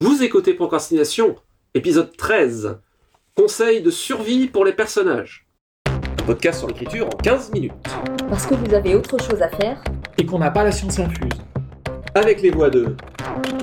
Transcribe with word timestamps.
Vous 0.00 0.22
écoutez 0.22 0.54
Procrastination, 0.54 1.34
épisode 1.74 2.16
13. 2.16 2.78
Conseil 3.34 3.82
de 3.82 3.90
survie 3.90 4.46
pour 4.46 4.64
les 4.64 4.72
personnages. 4.72 5.44
Un 5.88 6.24
podcast 6.24 6.60
sur 6.60 6.68
l'écriture 6.68 7.06
en 7.08 7.16
15 7.16 7.50
minutes. 7.52 7.72
Parce 8.28 8.46
que 8.46 8.54
vous 8.54 8.72
avez 8.74 8.94
autre 8.94 9.20
chose 9.20 9.42
à 9.42 9.48
faire. 9.48 9.82
Et 10.16 10.24
qu'on 10.24 10.38
n'a 10.38 10.52
pas 10.52 10.62
la 10.62 10.70
science 10.70 11.00
infuse. 11.00 11.32
Avec 12.14 12.42
les 12.42 12.50
voix 12.50 12.70
de 12.70 12.94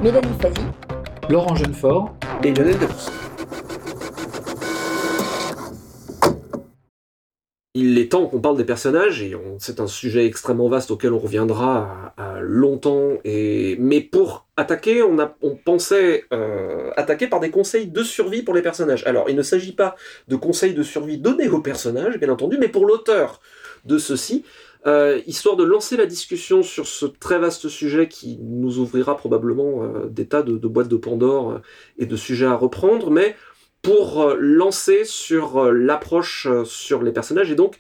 Mélanie 0.04 0.28
Fazi, 0.42 0.66
Laurent 1.30 1.56
Jeunefort. 1.56 2.14
et 2.44 2.54
Lionel 2.54 2.80
Debrousse. 2.80 3.12
Il 7.78 8.00
est 8.00 8.12
temps 8.12 8.26
qu'on 8.26 8.40
parle 8.40 8.56
des 8.56 8.64
personnages, 8.64 9.22
et 9.22 9.36
c'est 9.60 9.82
un 9.82 9.88
sujet 9.88 10.26
extrêmement 10.26 10.70
vaste 10.70 10.92
auquel 10.92 11.12
on 11.12 11.20
reviendra 11.20 12.16
longtemps. 12.42 13.18
Mais 13.26 14.00
pour 14.00 14.46
attaquer, 14.58 15.04
on, 15.04 15.56
pensait 15.56 16.24
euh, 16.32 16.92
attaquer 16.96 17.28
par 17.28 17.40
des 17.40 17.50
conseils 17.50 17.88
de 17.88 18.04
survie 18.04 18.44
pour 18.44 18.54
les 18.54 18.62
personnages. 18.62 19.06
Alors, 19.06 19.30
il 19.30 19.36
ne 19.36 19.42
s'agit 19.42 19.74
pas 19.74 19.96
de 20.28 20.36
conseils 20.36 20.74
de 20.74 20.84
survie 20.84 21.18
donnés 21.18 21.50
aux 21.50 21.60
personnages, 21.60 22.18
bien 22.18 22.30
entendu, 22.30 22.58
mais 22.60 22.70
pour 22.70 22.86
l'auteur 22.86 23.42
de 23.84 23.98
ceci, 23.98 24.46
euh, 24.88 25.20
histoire 25.26 25.56
de 25.56 25.64
lancer 25.64 25.98
la 25.98 26.06
discussion 26.06 26.64
sur 26.64 26.88
ce 26.88 27.06
très 27.06 27.40
vaste 27.40 27.68
sujet 27.68 28.08
qui 28.08 28.38
nous 28.42 28.78
ouvrira 28.78 29.18
probablement 29.18 29.84
euh, 29.84 30.08
des 30.10 30.28
tas 30.28 30.44
de, 30.44 30.56
boîtes 30.68 30.88
de 30.88 30.96
Pandore 30.96 31.60
et 31.98 32.06
de 32.06 32.16
sujets 32.16 32.46
à 32.46 32.56
reprendre, 32.56 33.12
mais 33.12 33.36
pour 33.86 34.24
euh, 34.24 34.38
lancer 34.40 35.06
sur 35.06 35.58
euh, 35.66 35.72
l'approche 35.72 36.48
euh, 36.48 36.66
sur 36.66 37.04
les 37.04 37.12
personnages 37.12 37.52
et 37.52 37.56
donc 37.56 37.78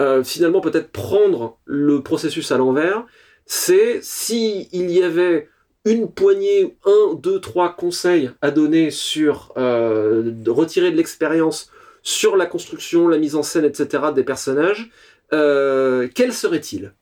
euh, 0.00 0.22
finalement 0.22 0.60
peut-être 0.60 0.92
prendre 0.92 1.58
le 1.64 2.02
processus 2.02 2.52
à 2.52 2.56
l'envers, 2.56 3.04
c'est 3.46 3.98
si 4.00 4.68
il 4.72 4.90
y 4.90 5.02
avait 5.02 5.48
une 5.84 6.10
poignée, 6.10 6.76
un, 6.86 7.14
deux, 7.14 7.40
trois 7.40 7.74
conseils 7.74 8.30
à 8.42 8.50
donner 8.52 8.90
sur 8.90 9.52
euh, 9.56 10.22
de 10.24 10.50
retirer 10.50 10.92
de 10.92 10.96
l'expérience 10.96 11.70
sur 12.02 12.36
la 12.36 12.46
construction, 12.46 13.08
la 13.08 13.18
mise 13.18 13.34
en 13.34 13.42
scène, 13.42 13.64
etc. 13.64 14.04
des 14.14 14.24
personnages, 14.24 14.90
euh, 15.32 16.08
quel 16.14 16.32
serait-il? 16.32 16.94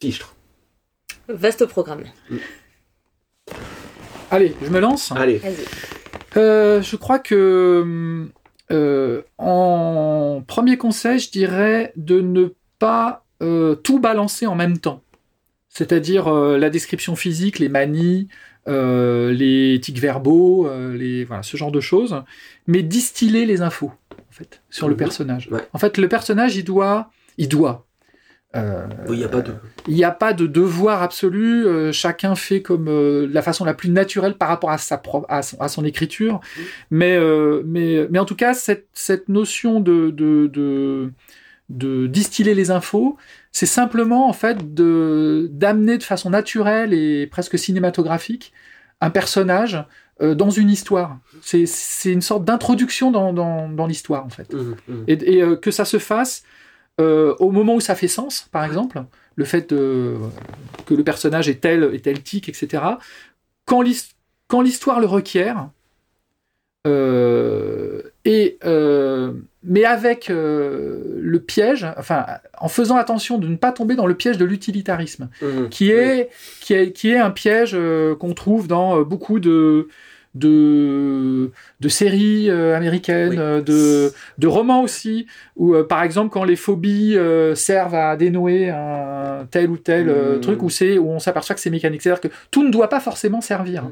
Fichtre. 0.00 0.34
vaste 1.28 1.66
programme. 1.66 2.04
Allez, 4.30 4.54
je 4.60 4.70
me 4.70 4.80
lance. 4.80 5.12
Allez. 5.12 5.38
Vas-y. 5.38 6.01
Euh, 6.36 6.82
je 6.82 6.96
crois 6.96 7.18
que 7.18 8.26
euh, 8.70 9.22
en 9.38 10.42
premier 10.46 10.76
conseil, 10.78 11.18
je 11.18 11.30
dirais 11.30 11.92
de 11.96 12.20
ne 12.20 12.54
pas 12.78 13.24
euh, 13.42 13.74
tout 13.74 13.98
balancer 13.98 14.46
en 14.46 14.54
même 14.54 14.78
temps. 14.78 15.02
C'est-à-dire 15.68 16.30
la 16.30 16.68
description 16.68 17.16
physique, 17.16 17.58
les 17.58 17.70
manies, 17.70 18.28
les 18.66 19.80
tics 19.82 19.98
verbaux, 19.98 20.68
les, 20.92 21.24
voilà, 21.24 21.42
ce 21.42 21.56
genre 21.56 21.72
de 21.72 21.80
choses, 21.80 22.22
mais 22.66 22.82
distiller 22.82 23.46
les 23.46 23.62
infos 23.62 23.90
en 24.12 24.32
fait 24.32 24.60
sur 24.68 24.86
le 24.88 24.92
Mhm. 24.94 24.98
personnage. 24.98 25.48
Ouais. 25.50 25.66
En 25.72 25.78
fait, 25.78 25.96
le 25.96 26.08
personnage, 26.08 26.56
il 26.56 26.64
doit, 26.64 27.10
il 27.38 27.48
doit. 27.48 27.86
Euh, 28.56 28.86
Il 29.08 29.14
n'y 29.16 29.24
a 29.24 29.28
pas 29.28 29.40
de. 29.40 29.52
Il 29.88 29.94
n'y 29.94 30.04
a 30.04 30.10
pas 30.10 30.32
de 30.32 30.46
devoir 30.46 31.02
absolu. 31.02 31.66
euh, 31.66 31.92
chacun 31.92 32.34
fait 32.34 32.62
comme 32.62 32.88
euh, 32.88 33.26
la 33.30 33.42
façon 33.42 33.64
la 33.64 33.74
plus 33.74 33.90
naturelle 33.90 34.34
par 34.34 34.48
rapport 34.48 34.70
à 34.70 34.78
sa 34.78 35.00
à, 35.28 35.42
son, 35.42 35.60
à 35.60 35.68
son 35.68 35.84
écriture. 35.84 36.40
Mais, 36.90 37.18
mais, 37.64 38.06
mais 38.10 38.18
en 38.18 38.24
tout 38.24 38.36
cas, 38.36 38.54
cette, 38.54 38.86
cette 38.92 39.28
notion 39.28 39.80
de, 39.80 40.10
de, 40.10 40.46
de, 40.48 41.12
de 41.68 42.06
distiller 42.06 42.54
les 42.54 42.70
infos, 42.70 43.16
c'est 43.52 43.66
simplement 43.66 44.28
en 44.28 44.32
fait 44.32 44.74
de 44.74 45.48
d'amener 45.52 45.98
de 45.98 46.02
façon 46.02 46.30
naturelle 46.30 46.92
et 46.94 47.26
presque 47.26 47.58
cinématographique 47.58 48.52
un 49.00 49.10
personnage 49.10 49.84
dans 50.20 50.50
une 50.50 50.70
histoire. 50.70 51.18
C'est 51.40 51.64
une 52.12 52.20
sorte 52.20 52.44
d'introduction 52.44 53.10
dans, 53.10 53.32
dans, 53.32 53.68
dans 53.68 53.86
l'histoire 53.86 54.24
en 54.24 54.28
fait 54.28 54.52
Mhm, 54.54 54.74
mhm. 54.86 55.04
et, 55.08 55.38
et, 55.38 55.56
que 55.60 55.70
ça 55.72 55.84
se 55.84 55.98
fasse 55.98 56.44
euh, 57.00 57.34
au 57.38 57.50
moment 57.50 57.74
où 57.74 57.80
ça 57.80 57.94
fait 57.94 58.08
sens, 58.08 58.48
par 58.52 58.64
exemple, 58.64 59.02
le 59.36 59.44
fait 59.44 59.70
de- 59.72 60.16
que 60.86 60.94
le 60.94 61.02
personnage 61.04 61.48
est 61.48 61.60
tel, 61.60 61.84
est 61.94 62.04
tel 62.04 62.22
tic, 62.22 62.48
etc. 62.48 62.82
Quand 63.64 63.80
l'his- 63.82 64.14
quand 64.48 64.60
l'histoire 64.60 65.00
le 65.00 65.06
requiert, 65.06 65.68
euh, 66.86 68.02
et, 68.24 68.58
euh, 68.64 69.32
mais 69.62 69.84
avec 69.84 70.28
le 70.28 71.38
piège, 71.46 71.86
enfin, 71.96 72.26
en 72.58 72.68
faisant 72.68 72.96
attention 72.96 73.38
de 73.38 73.46
ne 73.46 73.56
pas 73.56 73.72
tomber 73.72 73.94
dans 73.94 74.06
le 74.06 74.14
piège 74.14 74.36
de 74.38 74.44
l'utilitarisme 74.44 75.28
Mhm. 75.40 75.68
qui 75.68 75.90
est, 75.90 76.28
qui 76.60 76.74
est, 76.74 76.92
qui 76.92 77.10
est 77.10 77.18
un 77.18 77.30
piège 77.30 77.76
qu'on 78.18 78.34
trouve 78.34 78.66
dans 78.66 79.02
beaucoup 79.02 79.38
de, 79.40 79.88
de, 80.34 81.50
de 81.80 81.88
séries 81.88 82.50
euh, 82.50 82.76
américaines, 82.76 83.30
Oui. 83.30 83.36
euh, 83.38 83.60
de, 83.60 84.12
de 84.38 84.46
romans 84.46 84.82
aussi, 84.82 85.26
où 85.56 85.74
euh, 85.74 85.84
par 85.84 86.02
exemple 86.02 86.30
quand 86.32 86.44
les 86.44 86.56
phobies 86.56 87.16
servent 87.54 87.94
à 87.94 88.16
dénouer 88.16 88.70
un 88.70 89.46
tel 89.50 89.70
ou 89.70 89.76
tel 89.76 90.08
euh, 90.08 90.36
Mm. 90.38 90.40
truc, 90.40 90.62
où, 90.62 90.70
c'est, 90.70 90.98
où 90.98 91.10
on 91.10 91.18
s'aperçoit 91.18 91.54
que 91.54 91.60
c'est 91.60 91.70
mécanique. 91.70 92.02
C'est-à-dire 92.02 92.20
que 92.20 92.28
tout 92.50 92.62
ne 92.64 92.70
doit 92.70 92.88
pas 92.88 93.00
forcément 93.00 93.40
servir, 93.40 93.84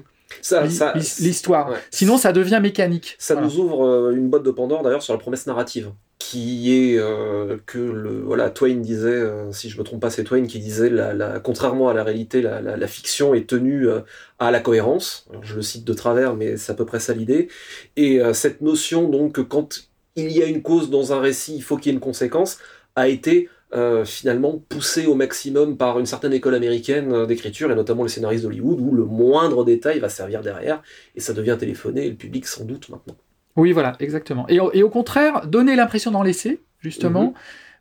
Ça, 0.42 0.68
ça, 0.70 0.92
l'hi- 0.94 1.14
l'histoire. 1.20 1.70
ouais. 1.70 1.76
Sinon 1.90 2.16
ça 2.18 2.32
devient 2.32 2.60
mécanique. 2.62 3.16
Ça 3.18 3.34
Voilà. 3.34 3.48
nous 3.48 3.58
ouvre 3.58 3.84
euh, 3.86 4.10
une 4.12 4.28
boîte 4.30 4.42
de 4.42 4.50
Pandore 4.50 4.82
d'ailleurs 4.82 5.02
sur 5.02 5.12
la 5.12 5.18
promesse 5.18 5.46
narrative, 5.46 5.90
qui 6.18 6.72
est 6.72 6.98
euh, 6.98 7.56
que 7.66 7.78
le 7.78 8.20
voilà 8.22 8.50
Twain 8.50 8.76
disait, 8.76 9.08
euh, 9.08 9.50
si 9.52 9.68
je 9.70 9.78
me 9.78 9.82
trompe 9.84 10.00
pas, 10.00 10.10
c'est 10.10 10.24
Twain 10.24 10.46
qui 10.46 10.58
disait 10.60 10.90
la, 10.90 11.12
la- 11.14 11.40
contrairement 11.40 11.88
à 11.88 11.94
la 11.94 12.04
réalité, 12.04 12.42
la, 12.42 12.60
la- 12.60 12.76
la 12.76 12.86
fiction 12.86 13.34
est 13.34 13.48
tenue 13.48 13.88
euh, 13.88 14.00
à 14.38 14.50
la 14.50 14.60
cohérence. 14.60 15.26
Alors, 15.30 15.44
je 15.44 15.56
le 15.56 15.62
cite 15.62 15.84
de 15.84 15.92
travers, 15.94 16.34
mais 16.36 16.56
c'est 16.56 16.72
à 16.72 16.74
peu 16.74 16.84
près 16.86 17.00
ça 17.00 17.12
l'idée. 17.12 17.48
Et 17.96 18.20
cette 18.32 18.60
notion 18.60 19.08
donc 19.08 19.32
que 19.34 19.40
quand 19.40 19.88
il 20.16 20.30
y 20.32 20.42
a 20.42 20.46
une 20.46 20.62
cause 20.62 20.90
dans 20.90 21.12
un 21.12 21.20
récit, 21.20 21.54
il 21.56 21.62
faut 21.62 21.76
qu'il 21.76 21.86
y 21.86 21.90
ait 21.90 21.94
une 21.94 22.00
conséquence, 22.00 22.58
a 22.96 23.08
été 23.08 23.48
euh, 23.74 24.04
finalement 24.04 24.58
poussée 24.68 25.06
au 25.06 25.14
maximum 25.14 25.76
par 25.76 25.98
une 26.00 26.06
certaine 26.06 26.32
école 26.32 26.54
américaine 26.54 27.12
euh, 27.12 27.26
d'écriture 27.26 27.70
et 27.70 27.74
notamment 27.74 28.02
les 28.02 28.08
scénaristes 28.08 28.42
d'Hollywood 28.44 28.80
où 28.80 28.92
le 28.92 29.04
moindre 29.04 29.64
détail 29.64 30.00
va 30.00 30.08
servir 30.08 30.40
derrière 30.42 30.82
et 31.14 31.20
ça 31.20 31.32
devient 31.32 31.56
téléphoné 31.58 32.06
et 32.06 32.10
le 32.10 32.16
public 32.16 32.46
s'en 32.46 32.64
doute 32.64 32.88
maintenant. 32.88 33.14
Oui, 33.56 33.72
voilà, 33.72 33.96
exactement. 34.00 34.46
Et, 34.48 34.58
au- 34.60 34.72
et 34.72 34.82
au 34.82 34.90
contraire, 34.90 35.46
donner 35.46 35.76
l'impression 35.76 36.10
dans 36.10 36.22
l'essai, 36.22 36.60
justement, 36.80 37.26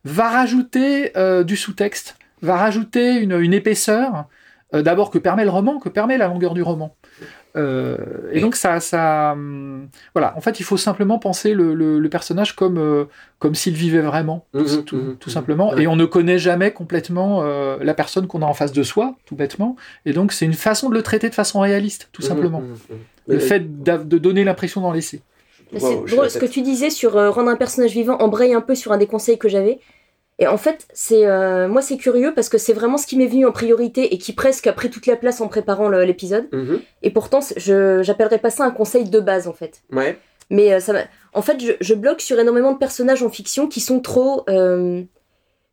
Mhm. 0.05 0.11
va 0.13 0.29
rajouter 0.29 1.17
euh, 1.17 1.43
du 1.43 1.55
sous-texte, 1.57 2.15
va 2.41 2.55
rajouter 2.55 3.15
une, 3.15 3.33
une 3.39 3.53
épaisseur, 3.53 4.25
euh, 4.73 4.81
d'abord 4.81 5.09
que 5.11 5.17
permet 5.17 5.43
le 5.43 5.49
roman, 5.49 5.79
que 5.79 5.89
permet 5.89 6.17
la 6.17 6.27
longueur 6.27 6.53
du 6.53 6.61
roman. 6.61 6.95
Euh, 7.55 7.97
et 8.31 8.41
donc 8.41 8.55
ça, 8.55 8.79
ça, 8.79 9.31
hum, 9.33 9.87
voilà. 10.13 10.35
En 10.37 10.41
fait, 10.41 10.59
il 10.59 10.63
faut 10.63 10.77
simplement 10.77 11.17
penser 11.17 11.53
le, 11.55 11.73
le- 11.73 11.97
le 11.99 12.09
personnage 12.09 12.55
comme 12.55 12.77
euh, 12.77 13.05
comme 13.39 13.55
s'il 13.55 13.73
vivait 13.73 14.01
vraiment, 14.01 14.45
tout, 14.53 14.59
Mhm, 14.59 14.83
tout- 14.83 14.95
mhm, 14.97 15.15
tout 15.17 15.29
mhm. 15.29 15.33
simplement. 15.33 15.75
Et 15.77 15.87
on 15.87 15.95
ne 15.95 16.05
connaît 16.05 16.37
jamais 16.37 16.71
complètement 16.71 17.41
euh, 17.41 17.77
la 17.81 17.93
personne 17.95 18.27
qu'on 18.27 18.41
a 18.43 18.45
en 18.45 18.53
face 18.53 18.71
de 18.71 18.83
soi, 18.83 19.15
tout 19.25 19.35
bêtement. 19.35 19.75
Et 20.05 20.13
donc 20.13 20.31
c'est 20.31 20.45
une 20.45 20.53
façon 20.53 20.89
de 20.89 20.93
le 20.93 21.01
traiter 21.01 21.29
de 21.29 21.35
façon 21.35 21.59
réaliste, 21.59 22.09
tout 22.11 22.21
simplement. 22.21 22.61
Le 23.27 23.39
fait 23.39 23.61
de 23.83 24.17
donner 24.17 24.43
l'impression. 24.43 24.81
Mais 24.91 25.79
Waouh, 25.79 26.07
c'est 26.07 26.15
drôle, 26.15 26.29
ce 26.31 26.39
que 26.39 26.45
tu 26.47 26.61
disais 26.61 26.89
sur 26.89 27.15
euh, 27.17 27.29
rendre 27.29 27.49
un 27.49 27.55
personnage 27.55 27.91
vivant 27.91 28.17
embraye 28.17 28.53
un 28.53 28.61
peu 28.61 28.73
sur 28.73 28.91
un 28.91 28.97
des 28.97 29.05
conseils 29.05 29.37
que 29.37 29.49
j'avais. 29.49 29.79
Et 30.41 30.47
en 30.47 30.57
fait, 30.57 30.87
c'est 30.93 31.25
euh, 31.27 31.67
moi 31.67 31.81
c'est 31.81 31.97
curieux 31.97 32.33
parce 32.33 32.47
que 32.47 32.57
c'est 32.57 32.71
vraiment 32.73 32.97
ce 32.97 33.05
qui 33.05 33.17
m'est 33.17 33.27
venu 33.27 33.45
en 33.45 33.51
priorité 33.51 34.13
et 34.13 34.17
qui 34.17 34.31
presque 34.33 34.67
a 34.67 34.73
pris 34.73 34.89
toute 34.89 35.05
la 35.05 35.17
place 35.17 35.41
en 35.41 35.47
préparant 35.49 35.89
l'épisode. 35.89 36.47
Mhm. 36.53 36.79
Et 37.03 37.09
pourtant, 37.11 37.41
je 37.57 38.01
j'appellerais 38.03 38.37
pas 38.39 38.49
ça 38.49 38.63
un 38.63 38.71
conseil 38.71 39.03
de 39.09 39.19
base 39.19 39.47
en 39.47 39.53
fait. 39.53 39.81
Ouais. 39.91 40.17
Mais 40.49 40.73
euh, 40.73 40.79
ça 40.79 40.93
en 41.33 41.41
fait, 41.41 41.59
je, 41.61 41.73
je 41.81 41.93
bloque 41.93 42.21
sur 42.21 42.39
énormément 42.39 42.71
de 42.71 42.77
personnages 42.77 43.21
en 43.21 43.29
fiction 43.29 43.67
qui 43.67 43.81
sont 43.81 43.99
trop 43.99 44.43
euh, 44.49 45.03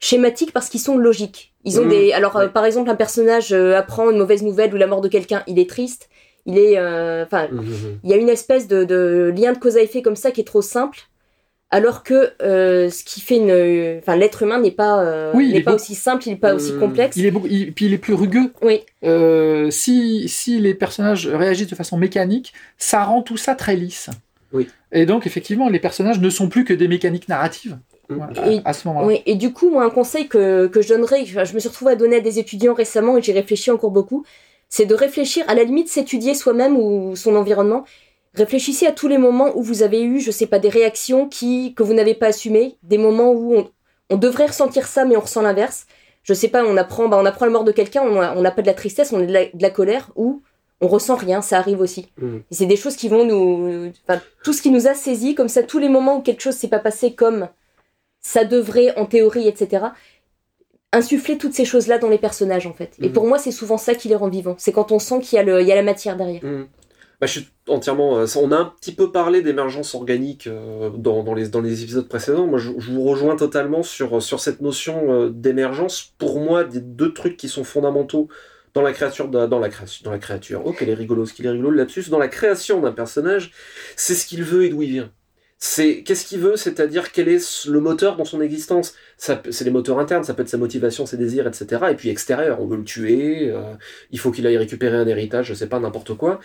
schématiques 0.00 0.52
parce 0.52 0.68
qu'ils 0.68 0.80
sont 0.80 0.98
logiques. 0.98 1.54
Ils 1.64 1.78
ont 1.80 1.84
Mhm. 1.84 1.90
des. 1.90 2.12
Alors, 2.12 2.34
Ouais. 2.36 2.48
par 2.48 2.64
exemple, 2.64 2.90
un 2.90 2.96
personnage 2.96 3.52
apprend 3.52 4.10
une 4.10 4.18
mauvaise 4.18 4.42
nouvelle 4.42 4.74
ou 4.74 4.76
la 4.76 4.86
mort 4.88 5.00
de 5.00 5.08
quelqu'un, 5.08 5.42
il 5.46 5.58
est 5.60 5.68
triste. 5.70 6.08
Il 6.44 6.58
est. 6.58 6.78
Enfin, 7.22 7.48
Mhm, 7.50 7.60
mhm. 7.60 7.98
il 8.04 8.10
y 8.10 8.12
a 8.12 8.16
une 8.16 8.28
espèce 8.28 8.66
de, 8.68 8.84
de 8.84 9.32
lien 9.36 9.52
de 9.52 9.58
cause 9.58 9.76
à 9.76 9.80
effet 9.82 10.02
comme 10.02 10.16
ça 10.16 10.30
qui 10.32 10.40
est 10.40 10.44
trop 10.44 10.62
simple. 10.62 10.98
Alors 11.70 12.04
que 12.04 12.30
euh, 12.42 12.88
ce 12.90 13.02
qui 13.02 13.20
fait 13.20 13.36
une. 13.38 13.98
Enfin, 13.98 14.16
l'être 14.16 14.42
humain 14.44 14.60
n'est 14.60 14.70
pas, 14.70 15.00
euh, 15.02 15.32
Oui, 15.34 15.50
n'est 15.50 15.58
est 15.58 15.62
pas 15.62 15.72
beaucoup- 15.72 15.82
aussi 15.82 15.94
simple, 15.96 16.22
il 16.26 16.30
n'est 16.30 16.36
pas 16.36 16.54
aussi 16.54 16.72
Mhm. 16.72 16.78
complexe. 16.80 17.16
Il 17.16 17.26
est 17.26 17.30
beaucoup, 17.32 17.48
il- 17.48 17.72
puis 17.72 17.86
il 17.86 17.92
est 17.92 17.98
plus 17.98 18.14
rugueux. 18.14 18.52
Oui, 18.62 18.82
Euh, 19.04 19.70
si, 19.70 20.28
si 20.28 20.60
les 20.60 20.74
personnages 20.74 21.26
réagissent 21.26 21.66
de 21.68 21.74
façon 21.74 21.96
mécanique, 21.96 22.52
ça 22.78 23.02
rend 23.04 23.20
tout 23.22 23.36
ça 23.36 23.54
très 23.56 23.74
lisse. 23.74 24.10
Oui. 24.52 24.68
Et 24.92 25.06
donc, 25.06 25.26
effectivement, 25.26 25.68
les 25.68 25.80
personnages 25.80 26.20
ne 26.20 26.30
sont 26.30 26.48
plus 26.48 26.64
que 26.64 26.72
des 26.72 26.86
mécaniques 26.88 27.28
narratives 27.28 27.76
voilà, 28.08 28.48
Et- 28.52 28.60
à 28.64 28.72
ce 28.72 28.86
moment-là. 28.86 29.06
Oui, 29.08 29.22
et 29.26 29.34
du 29.34 29.52
coup, 29.52 29.68
moi, 29.68 29.84
un 29.84 29.90
conseil 29.90 30.28
que, 30.28 30.68
que 30.68 30.80
je 30.80 30.88
donnerais, 30.90 31.24
je 31.26 31.52
me 31.54 31.58
suis 31.58 31.68
retrouvée 31.68 31.92
à 31.92 31.96
donner 31.96 32.16
à 32.16 32.20
des 32.20 32.38
étudiants 32.38 32.74
récemment 32.74 33.18
et 33.18 33.22
j'y 33.22 33.32
réfléchis 33.32 33.72
encore 33.72 33.90
beaucoup, 33.90 34.24
c'est 34.68 34.86
de 34.86 34.94
réfléchir, 34.94 35.44
à 35.48 35.54
la 35.56 35.64
limite, 35.64 35.88
s'étudier 35.88 36.34
soi-même 36.34 36.76
ou 36.76 37.16
son 37.16 37.34
environnement. 37.34 37.84
Réfléchissez 38.36 38.86
à 38.86 38.92
tous 38.92 39.08
les 39.08 39.18
moments 39.18 39.56
où 39.56 39.62
vous 39.62 39.82
avez 39.82 40.02
eu, 40.02 40.20
je 40.20 40.30
sais 40.30 40.46
pas, 40.46 40.58
des 40.58 40.68
réactions 40.68 41.28
qui, 41.28 41.72
que 41.74 41.82
vous 41.82 41.94
n'avez 41.94 42.14
pas 42.14 42.26
assumées, 42.26 42.76
des 42.82 42.98
moments 42.98 43.32
où 43.32 43.54
on, 43.56 43.70
on 44.10 44.16
devrait 44.16 44.46
ressentir 44.46 44.86
ça, 44.86 45.04
mais 45.04 45.16
on 45.16 45.20
ressent 45.20 45.42
l'inverse. 45.42 45.86
Je 46.22 46.34
sais 46.34 46.48
pas, 46.48 46.62
on 46.64 46.76
apprend, 46.76 47.08
bah, 47.08 47.18
on 47.20 47.24
apprend 47.24 47.46
la 47.46 47.52
mort 47.52 47.64
de 47.64 47.72
quelqu'un, 47.72 48.02
on 48.02 48.42
n'a 48.42 48.50
pas 48.50 48.62
de 48.62 48.66
la 48.66 48.74
tristesse, 48.74 49.12
on 49.12 49.20
a 49.22 49.26
de 49.26 49.32
la, 49.32 49.44
de 49.46 49.62
la 49.62 49.70
colère, 49.70 50.10
ou 50.16 50.42
on 50.82 50.88
ressent 50.88 51.16
rien, 51.16 51.40
ça 51.40 51.56
arrive 51.58 51.80
aussi. 51.80 52.08
Et 52.20 52.54
c'est 52.54 52.66
des 52.66 52.76
choses 52.76 52.96
qui 52.96 53.08
vont 53.08 53.24
nous. 53.24 53.90
Enfin, 54.06 54.20
tout 54.44 54.52
ce 54.52 54.60
qui 54.60 54.70
nous 54.70 54.86
a 54.86 54.92
saisi, 54.94 55.34
comme 55.34 55.48
ça, 55.48 55.62
tous 55.62 55.78
les 55.78 55.88
moments 55.88 56.16
où 56.18 56.20
quelque 56.22 56.42
chose 56.42 56.54
s'est 56.56 56.68
pas 56.68 56.78
passé 56.80 57.14
comme 57.14 57.48
ça 58.20 58.44
devrait, 58.44 58.92
en 58.98 59.06
théorie, 59.06 59.48
etc. 59.48 59.86
Insuffler 60.92 61.38
toutes 61.38 61.54
ces 61.54 61.64
choses-là 61.64 61.98
dans 61.98 62.08
les 62.08 62.18
personnages, 62.18 62.66
en 62.66 62.72
fait. 62.72 62.92
Et 63.00 63.06
Mhm. 63.08 63.12
pour 63.12 63.26
moi, 63.26 63.38
c'est 63.38 63.50
souvent 63.52 63.78
ça 63.78 63.94
qui 63.94 64.08
les 64.08 64.16
rend 64.16 64.28
vivants. 64.28 64.54
C'est 64.58 64.72
quand 64.72 64.92
on 64.92 64.98
sent 64.98 65.20
qu'il 65.20 65.38
y, 65.40 65.44
y 65.44 65.72
a 65.72 65.74
la 65.76 65.82
matière 65.82 66.16
derrière. 66.16 66.42
Mhm. 66.44 66.66
Bah, 67.20 67.26
je 67.26 67.40
entièrement. 67.68 68.18
euh, 68.18 68.26
on 68.36 68.52
a 68.52 68.56
un 68.56 68.64
petit 68.66 68.92
peu 68.94 69.10
parlé 69.10 69.42
d'émergence 69.42 69.94
organique 69.94 70.46
euh, 70.46 70.90
dans, 70.90 71.34
les, 71.34 71.82
épisodes 71.82 72.08
précédents. 72.08 72.46
Moi, 72.46 72.58
je, 72.58 72.70
vous 72.70 73.04
rejoins 73.04 73.36
totalement 73.36 73.82
sur, 73.82 74.22
sur 74.22 74.40
cette 74.40 74.60
notion 74.60 75.12
euh, 75.12 75.30
d'émergence. 75.30 76.12
Pour 76.18 76.40
moi, 76.40 76.64
des 76.64 76.80
deux 76.80 77.14
trucs 77.14 77.36
qui 77.36 77.48
sont 77.48 77.64
fondamentaux 77.64 78.28
dans 78.74 78.82
la 78.82 78.92
créature, 78.92 79.28
dans 79.28 79.58
la 79.58 79.68
création, 79.70 80.04
dans 80.04 80.10
la 80.10 80.18
créature. 80.18 80.62
Oh, 80.66 80.72
qu'elle 80.72 80.90
est 80.90 80.94
rigolo, 80.94 81.24
ce 81.24 81.32
qu'il 81.32 81.46
est 81.46 81.50
rigolo 81.50 81.70
le 81.70 81.78
lapsus. 81.78 82.10
Dans 82.10 82.18
la 82.18 82.28
création 82.28 82.80
d'un 82.80 82.92
personnage, 82.92 83.52
c'est 83.96 84.14
ce 84.14 84.26
qu'il 84.26 84.42
veut 84.42 84.64
et 84.64 84.68
d'où 84.68 84.82
il 84.82 84.90
vient. 84.90 85.10
C'est 85.58 86.02
qu'est-ce 86.02 86.26
qu'il 86.26 86.40
veut, 86.40 86.56
c'est-à-dire 86.56 87.12
quel 87.12 87.28
est 87.28 87.66
le 87.66 87.80
moteur 87.80 88.16
dans 88.16 88.26
son 88.26 88.42
existence? 88.42 88.94
C'est 89.16 89.62
les 89.64 89.70
moteurs 89.70 89.98
internes, 89.98 90.22
ça 90.22 90.34
peut 90.34 90.42
être 90.42 90.50
sa 90.50 90.58
motivation, 90.58 91.06
ses 91.06 91.16
désirs, 91.16 91.46
etc. 91.46 91.86
Et 91.92 91.94
puis 91.94 92.10
extérieur, 92.10 92.60
on 92.60 92.66
veut 92.66 92.76
le 92.76 92.84
tuer, 92.84 93.48
euh, 93.50 93.74
il 94.10 94.18
faut 94.18 94.30
qu'il 94.30 94.46
aille 94.46 94.58
récupérer 94.58 94.96
un 94.96 95.06
héritage, 95.06 95.46
je 95.46 95.54
sais 95.54 95.68
pas, 95.68 95.80
n'importe 95.80 96.14
quoi. 96.14 96.40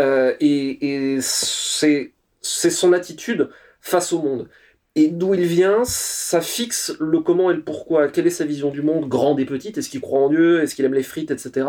Euh, 0.00 0.34
et 0.40 1.14
et 1.16 1.20
c'est 1.20 2.12
son 2.42 2.92
attitude 2.92 3.50
face 3.80 4.12
au 4.12 4.20
monde. 4.20 4.48
Et 4.96 5.08
d'où 5.10 5.34
il 5.34 5.44
vient, 5.44 5.84
ça 5.84 6.40
fixe 6.40 6.96
le 7.00 7.20
comment 7.20 7.50
et 7.50 7.54
le 7.54 7.62
pourquoi. 7.62 8.08
Quelle 8.08 8.26
est 8.26 8.30
sa 8.30 8.46
vision 8.46 8.70
du 8.70 8.82
monde, 8.82 9.08
grande 9.08 9.38
et 9.40 9.44
petite? 9.44 9.78
Est-ce 9.78 9.90
qu'il 9.90 10.00
croit 10.00 10.20
en 10.20 10.28
Dieu? 10.30 10.62
Est-ce 10.62 10.74
qu'il 10.74 10.84
aime 10.86 10.94
les 10.94 11.02
frites, 11.02 11.30
etc. 11.30 11.66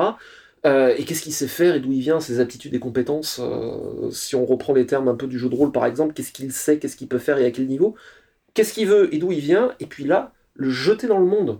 Euh, 0.65 0.93
et 0.97 1.05
qu'est-ce 1.05 1.21
qu'il 1.21 1.33
sait 1.33 1.47
faire 1.47 1.75
et 1.75 1.79
d'où 1.79 1.91
il 1.91 2.01
vient, 2.01 2.19
ses 2.19 2.39
aptitudes 2.39 2.73
et 2.73 2.79
compétences 2.79 3.39
euh, 3.41 4.09
Si 4.11 4.35
on 4.35 4.45
reprend 4.45 4.73
les 4.73 4.85
termes 4.85 5.07
un 5.07 5.15
peu 5.15 5.27
du 5.27 5.37
jeu 5.37 5.49
de 5.49 5.55
rôle, 5.55 5.71
par 5.71 5.85
exemple, 5.85 6.13
qu'est-ce 6.13 6.31
qu'il 6.31 6.51
sait, 6.51 6.79
qu'est-ce 6.79 6.95
qu'il 6.95 7.07
peut 7.07 7.19
faire 7.19 7.37
et 7.37 7.45
à 7.45 7.51
quel 7.51 7.67
niveau 7.67 7.95
Qu'est-ce 8.53 8.73
qu'il 8.73 8.87
veut 8.87 9.13
et 9.13 9.19
d'où 9.19 9.31
il 9.31 9.39
vient 9.39 9.73
Et 9.79 9.85
puis 9.85 10.03
là, 10.03 10.33
le 10.55 10.69
jeter 10.69 11.07
dans 11.07 11.19
le 11.19 11.25
monde 11.25 11.59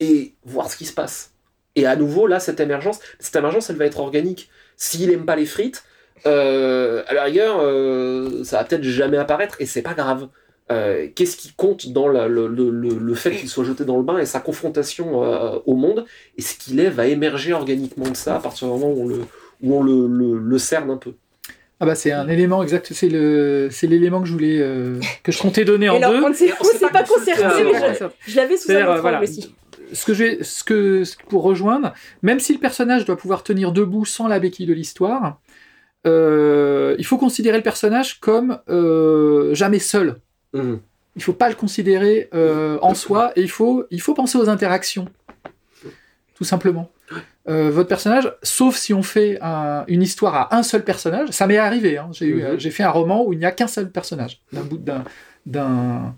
et 0.00 0.34
voir 0.44 0.70
ce 0.70 0.76
qui 0.76 0.84
se 0.84 0.92
passe. 0.92 1.32
Et 1.74 1.86
à 1.86 1.96
nouveau, 1.96 2.26
là, 2.26 2.40
cette 2.40 2.60
émergence, 2.60 3.00
cette 3.18 3.36
émergence, 3.36 3.68
elle 3.68 3.76
va 3.76 3.86
être 3.86 3.98
organique. 3.98 4.48
S'il 4.76 5.10
aime 5.10 5.26
pas 5.26 5.36
les 5.36 5.46
frites, 5.46 5.84
euh, 6.24 7.02
à 7.08 7.14
la 7.14 7.24
rigueur, 7.24 7.56
ça 8.44 8.58
va 8.58 8.64
peut-être 8.64 8.84
jamais 8.84 9.18
apparaître 9.18 9.56
et 9.60 9.66
c'est 9.66 9.82
pas 9.82 9.94
grave. 9.94 10.28
Euh, 10.72 11.06
Qu'est-ce 11.14 11.36
qui 11.36 11.52
compte 11.52 11.88
dans 11.92 12.08
la- 12.08 12.26
le, 12.28 12.48
le- 12.48 12.70
le- 12.70 12.98
le 12.98 13.14
fait 13.14 13.30
qu'il 13.36 13.48
soit 13.48 13.64
jeté 13.64 13.84
dans 13.84 13.96
le 13.96 14.02
bain 14.02 14.18
et 14.18 14.26
sa 14.26 14.40
confrontation 14.40 15.22
euh, 15.22 15.58
au 15.64 15.76
monde? 15.76 16.04
Et 16.36 16.42
ce 16.42 16.56
qu'il 16.56 16.80
est 16.80 16.90
va 16.90 17.06
émerger 17.06 17.52
organiquement 17.52 18.08
de 18.08 18.16
ça 18.16 18.36
à 18.36 18.40
partir 18.40 18.66
du 18.66 18.72
moment 18.74 18.90
où 18.92 19.02
on 19.02 19.06
le, 19.06 19.20
où 19.62 19.76
on 19.76 19.82
le, 19.82 20.06
le- 20.08 20.38
le 20.38 20.58
cerne 20.58 20.90
un 20.90 20.96
peu. 20.96 21.12
Ah 21.78 21.84
bah 21.86 21.94
c'est 21.94 22.10
un 22.10 22.26
élément 22.28 22.62
exact, 22.62 22.88
c'est 22.94 23.10
le 23.10 23.68
c'est 23.70 23.86
l'élément 23.86 24.22
que 24.22 24.26
je 24.26 24.32
voulais 24.32 24.58
euh, 24.60 24.98
que 25.22 25.30
je 25.30 25.38
comptais 25.40 25.64
donner 25.66 25.90
en 25.90 25.96
alors, 25.96 26.10
deux. 26.12 26.22
on 26.24 26.28
ne 26.30 26.34
s'est 26.34 26.48
pas 26.80 26.88
pas 26.88 27.02
concerté, 27.04 27.42
mais 27.64 27.74
je, 28.26 28.30
je 28.32 28.36
l'avais 28.36 28.56
sous 28.56 28.72
un 28.72 28.86
autre 28.92 29.00
voilà. 29.02 29.20
aussi. 29.22 29.54
ce 29.92 30.06
que 30.06 30.14
j'ai, 30.14 30.42
ce 30.42 30.64
que 30.64 31.02
pour 31.28 31.42
rejoindre, 31.42 31.92
même 32.22 32.40
si 32.40 32.54
le 32.54 32.58
personnage 32.58 33.04
doit 33.04 33.18
pouvoir 33.18 33.42
tenir 33.42 33.72
debout 33.72 34.06
sans 34.06 34.26
la 34.26 34.38
béquille 34.40 34.64
de 34.64 34.72
l'histoire, 34.72 35.38
euh, 36.06 36.96
il 36.98 37.04
faut 37.04 37.18
considérer 37.18 37.58
le 37.58 37.62
personnage 37.62 38.20
comme 38.20 38.58
euh, 38.70 39.54
jamais 39.54 39.78
seul. 39.78 40.16
Mhm. 40.52 40.80
Il 41.16 41.22
faut 41.22 41.32
pas 41.32 41.48
le 41.48 41.54
considérer 41.54 42.28
euh, 42.34 42.78
en 42.82 42.94
soi 42.94 43.32
et 43.36 43.40
il 43.42 43.50
faut 43.50 43.84
il 43.90 44.00
faut 44.00 44.12
penser 44.14 44.36
aux 44.38 44.48
interactions, 44.50 45.06
tout 46.34 46.44
simplement. 46.44 46.90
Euh, 47.48 47.70
votre 47.70 47.88
personnage, 47.88 48.32
sauf 48.42 48.76
si 48.76 48.92
on 48.92 49.02
fait 49.02 49.38
un- 49.40 49.84
une 49.86 50.02
histoire 50.02 50.34
à 50.34 50.56
un 50.56 50.62
seul 50.62 50.82
personnage, 50.84 51.30
ça 51.30 51.46
m'est 51.46 51.56
arrivé. 51.56 51.96
hein. 51.96 52.08
J'ai 52.12 52.26
eu- 52.26 52.42
Mhm. 52.42 52.58
j'ai 52.58 52.70
fait 52.70 52.82
un 52.82 52.90
roman 52.90 53.24
où 53.24 53.32
il 53.32 53.38
n'y 53.38 53.44
a 53.44 53.52
qu'un 53.52 53.68
seul 53.68 53.90
personnage, 53.90 54.42
d'un 54.52 54.62
bout 54.62 54.78
d'un 54.78 55.04
d'un 55.46 56.14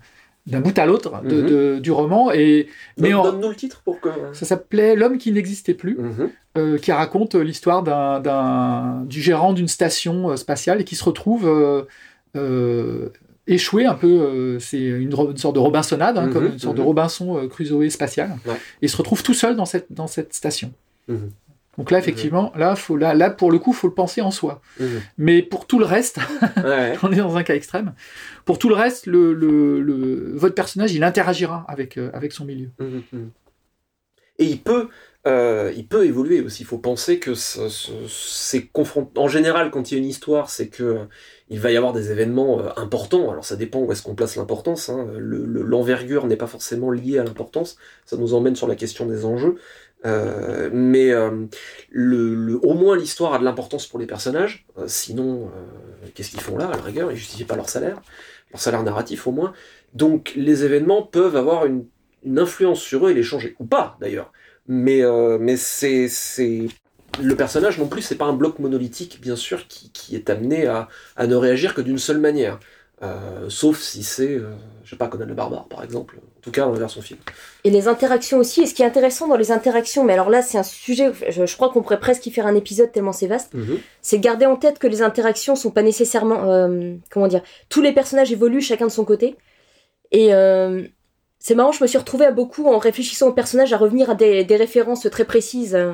d'un 0.47 0.61
bout 0.61 0.77
à 0.79 0.87
l'autre 0.87 1.21
de- 1.23 1.41
Mhm. 1.43 1.47
de- 1.47 1.79
du 1.79 1.91
roman 1.91 2.31
et 2.31 2.67
mais 2.97 3.11
Donne- 3.11 3.19
en- 3.19 3.23
Donne-nous 3.31 3.49
le 3.49 3.55
titre 3.55 3.81
pour 3.83 3.99
que. 3.99 4.09
ça 4.33 4.45
s'appelait 4.47 4.95
L'homme 4.95 5.19
qui 5.19 5.31
n'existait 5.31 5.75
plus, 5.75 5.95
Mhm. 5.99 6.29
euh, 6.57 6.77
qui 6.79 6.91
raconte 6.91 7.35
l'histoire 7.35 7.83
d'un, 7.83 8.19
d'un- 8.19 9.03
du 9.05 9.21
gérant 9.21 9.53
d'une 9.53 9.67
station 9.67 10.35
spatiale 10.35 10.81
et 10.81 10.83
qui 10.85 10.95
se 10.95 11.03
retrouve 11.03 11.47
euh, 11.47 11.83
euh, 12.35 13.09
échoué 13.53 13.85
un 13.85 13.93
peu. 13.95 14.07
euh, 14.07 14.59
c'est 14.59 14.79
une, 14.81 15.11
sorte 15.37 15.55
de 15.55 15.59
Robinsonade, 15.59 16.17
hein, 16.17 16.27
Mhm, 16.27 16.33
comme 16.33 16.45
une 16.47 16.59
sorte 16.59 16.75
de 16.75 16.81
mhm. 16.81 16.87
Robinson 16.87 17.37
euh, 17.37 17.47
Crusoe 17.47 17.89
spatial. 17.89 18.37
Ouais. 18.45 18.53
Et 18.55 18.85
il 18.85 18.89
se 18.89 18.97
retrouve 18.97 19.23
tout 19.23 19.33
seul 19.33 19.55
dans 19.55 19.65
cette, 19.65 19.91
dans 19.91 20.07
cette 20.07 20.33
station. 20.33 20.71
Mhm. 21.07 21.29
Donc 21.77 21.91
là, 21.91 21.97
effectivement, 21.99 22.51
là, 22.57 22.75
faut, 22.75 22.97
là, 22.97 23.13
là, 23.13 23.29
pour 23.29 23.51
le 23.53 23.57
coup, 23.59 23.71
faut 23.71 23.87
le 23.87 23.93
penser 23.93 24.19
en 24.21 24.31
soi. 24.31 24.61
Mais 25.17 25.41
pour 25.41 25.65
tout 25.65 25.79
le 25.79 25.85
reste, 25.85 26.19
Ouais. 26.63 26.93
on 27.03 27.11
est 27.11 27.15
dans 27.17 27.37
un 27.37 27.43
cas 27.43 27.55
extrême. 27.55 27.93
Pour 28.43 28.59
tout 28.59 28.67
le 28.67 28.75
reste, 28.75 29.05
le, 29.05 29.33
le- 29.33 29.79
le- 29.81 30.33
votre 30.35 30.55
personnage, 30.55 30.93
il 30.93 31.03
interagira 31.05 31.63
avec, 31.69 31.97
euh, 31.97 32.09
avec 32.13 32.33
son 32.33 32.43
milieu. 32.43 32.69
Et 34.39 34.45
il 34.45 34.59
peut, 34.61 34.89
euh, 35.29 35.71
il 35.75 35.87
peut 35.87 36.05
évoluer 36.05 36.41
aussi. 36.41 36.63
Il 36.63 36.65
faut 36.65 36.77
penser 36.77 37.19
que 37.19 37.33
ce- 37.33 37.69
ce- 37.69 37.91
c'est 38.07 38.67
confront- 38.67 39.09
En 39.15 39.27
général, 39.27 39.71
quand 39.71 39.91
il 39.91 39.95
y 39.95 39.97
a 39.97 39.99
une 39.99 40.09
histoire, 40.09 40.49
c'est 40.49 40.67
que 40.69 40.83
euh, 40.83 41.05
il 41.49 41.59
va 41.59 41.71
y 41.71 41.77
avoir 41.77 41.93
des 41.93 42.11
événements 42.11 42.59
euh, 42.59 42.69
importants. 42.77 43.29
Alors 43.31 43.45
ça 43.45 43.55
dépend 43.55 43.79
où 43.79 43.91
est-ce 43.91 44.01
qu'on 44.03 44.15
place 44.15 44.35
l'importance. 44.35 44.89
hein. 44.89 45.07
Le- 45.17 45.45
le- 45.45 45.61
L'envergure 45.63 46.27
n'est 46.27 46.35
pas 46.37 46.47
forcément 46.47 46.91
liée 46.91 47.17
à 47.19 47.23
l'importance. 47.23 47.77
Ça 48.05 48.17
nous 48.17 48.33
emmène 48.33 48.55
sur 48.55 48.67
la 48.67 48.75
question 48.75 49.05
des 49.05 49.25
enjeux. 49.25 49.55
Mais 50.05 51.13
au 51.13 52.73
moins 52.73 52.95
l'histoire 52.97 53.33
a 53.33 53.39
de 53.39 53.43
l'importance 53.43 53.85
pour 53.87 53.99
les 53.99 54.05
personnages. 54.07 54.65
Sinon, 54.87 55.51
qu'est-ce 56.15 56.29
qu'ils 56.31 56.41
font 56.41 56.57
là? 56.57 56.67
À 56.67 56.75
la 56.77 56.81
rigueur 56.83 57.11
Ils 57.11 57.17
justifient 57.17 57.43
pas 57.45 57.55
leur 57.57 57.69
salaire, 57.69 58.01
leur 58.51 58.61
salaire 58.61 58.83
narratif 58.83 59.27
au 59.27 59.31
moins. 59.31 59.53
Donc 59.93 60.33
les 60.35 60.63
événements 60.63 61.01
peuvent 61.03 61.35
avoir 61.35 61.65
une 61.65 61.85
influence 62.37 62.79
sur 62.81 63.07
eux 63.07 63.11
et 63.11 63.13
les 63.13 63.23
changer. 63.23 63.55
Ou 63.59 63.65
pas, 63.65 63.97
d'ailleurs. 63.99 64.31
Mais, 64.69 65.01
euh, 65.01 65.37
mais 65.41 65.57
c'est, 65.57 66.07
c'est... 66.07 66.67
Le 67.21 67.35
personnage 67.35 67.77
non 67.79 67.87
plus, 67.87 68.01
c'est 68.03 68.15
pas 68.15 68.25
un 68.25 68.33
bloc 68.33 68.59
monolithique, 68.59 69.19
bien 69.19 69.35
sûr, 69.35 69.67
qui, 69.67 69.91
qui 69.91 70.15
est 70.15 70.29
amené 70.29 70.67
à, 70.67 70.87
à 71.17 71.27
ne 71.27 71.35
réagir 71.35 71.73
que 71.73 71.81
d'une 71.81 71.97
seule 71.97 72.19
manière. 72.19 72.59
Euh, 73.01 73.49
sauf 73.49 73.79
si 73.79 74.03
c'est, 74.03 74.35
euh, 74.35 74.51
je 74.83 74.91
sais 74.91 74.95
pas, 74.95 75.07
Conan 75.07 75.25
le 75.25 75.33
Barbare, 75.33 75.67
par 75.67 75.83
exemple. 75.83 76.17
En 76.37 76.41
tout 76.41 76.51
cas, 76.51 76.65
dans 76.65 76.73
la 76.73 76.79
version 76.79 77.01
film. 77.01 77.19
Et 77.63 77.71
les 77.71 77.87
interactions 77.87 78.37
aussi. 78.37 78.61
Et 78.61 78.65
ce 78.67 78.73
qui 78.73 78.83
est 78.83 78.85
intéressant 78.85 79.27
dans 79.27 79.37
les 79.37 79.51
interactions, 79.51 80.03
mais 80.03 80.13
alors 80.13 80.29
là, 80.29 80.41
c'est 80.41 80.57
un 80.57 80.63
sujet, 80.63 81.11
je, 81.29 81.45
je 81.45 81.55
crois 81.55 81.69
qu'on 81.69 81.81
pourrait 81.81 81.99
presque 81.99 82.25
y 82.27 82.31
faire 82.31 82.45
un 82.45 82.55
épisode 82.55 82.91
tellement 82.91 83.11
c'est 83.11 83.27
vaste, 83.27 83.51
c'est 84.01 84.17
de 84.17 84.23
garder 84.23 84.45
en 84.45 84.55
tête 84.55 84.79
que 84.79 84.87
les 84.87 85.01
interactions 85.01 85.55
sont 85.55 85.71
pas 85.71 85.81
nécessairement. 85.81 86.43
euh, 86.49 86.95
comment 87.09 87.27
dire 87.27 87.41
Tous 87.69 87.81
les 87.81 87.91
personnages 87.93 88.31
évoluent 88.31 88.61
chacun 88.61 88.85
de 88.85 88.91
son 88.91 89.03
côté. 89.05 89.35
Et 90.11 90.33
c'est 91.39 91.55
marrant, 91.55 91.71
je 91.71 91.83
me 91.83 91.87
suis 91.87 91.97
retrouvée 91.97 92.25
à 92.25 92.31
beaucoup, 92.31 92.67
en 92.67 92.77
réfléchissant 92.77 93.29
aux 93.29 93.33
personnages, 93.33 93.73
à 93.73 93.77
revenir 93.77 94.09
à 94.09 94.15
des, 94.15 94.43
des 94.43 94.55
références 94.55 95.07
très 95.11 95.25
précises. 95.25 95.75
euh, 95.75 95.93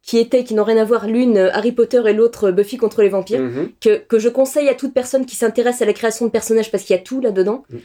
qui 0.00 0.16
étaient, 0.18 0.42
qui 0.44 0.54
n'ont 0.54 0.64
rien 0.64 0.78
à 0.78 0.84
voir, 0.84 1.06
l'une 1.06 1.36
euh, 1.36 1.50
Harry 1.52 1.72
Potter 1.72 2.00
et 2.06 2.14
l'autre 2.14 2.44
euh, 2.48 2.52
Buffy 2.52 2.78
contre 2.78 3.02
les 3.02 3.10
vampires, 3.10 3.40
Mhm. 3.40 3.72
que, 3.80 3.98
que 3.98 4.18
je 4.18 4.30
conseille 4.30 4.68
à 4.68 4.74
toute 4.74 4.94
personne 4.94 5.26
qui 5.26 5.36
s'intéresse 5.36 5.82
à 5.82 5.84
la 5.86 5.92
création 5.92 6.24
de 6.24 6.30
personnages 6.30 6.70
parce 6.70 6.84
qu'il 6.84 6.96
y 6.96 6.98
a 6.98 7.02
tout 7.02 7.20
là-dedans 7.20 7.64
Mhm. 7.68 7.80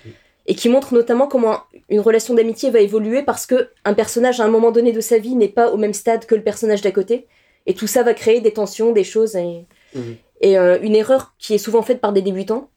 et 0.45 0.55
qui 0.55 0.69
montre 0.69 0.93
notamment 0.93 1.27
comment 1.27 1.57
une 1.89 1.99
relation 1.99 2.33
d'amitié 2.33 2.69
va 2.69 2.79
évoluer 2.79 3.23
parce 3.23 3.45
que 3.45 3.69
un 3.83 3.93
personnage 3.93 4.39
à 4.39 4.45
un 4.45 4.47
moment 4.47 4.71
donné 4.71 4.93
de 4.93 5.01
sa 5.01 5.17
vie 5.17 5.35
n'est 5.35 5.49
pas 5.49 5.69
au 5.71 5.75
même 5.77 5.93
stade 5.93 6.25
que 6.25 6.35
le 6.35 6.43
personnage 6.43 6.81
d'à 6.81 6.91
côté 6.91 7.27
et 7.65 7.73
tout 7.73 7.87
ça 7.87 8.03
va 8.03 8.13
créer 8.13 8.39
des 8.39 8.53
tensions, 8.53 8.93
des 8.93 9.03
choses 9.03 9.35
et, 9.35 9.65
Mhm. 9.95 10.15
et 10.41 10.57
euh, 10.57 10.77
une 10.81 10.95
erreur 10.95 11.33
qui 11.39 11.55
est 11.55 11.57
souvent 11.57 11.81
faite 11.81 11.99
par 11.99 12.13
des 12.13 12.21
débutants, 12.21 12.69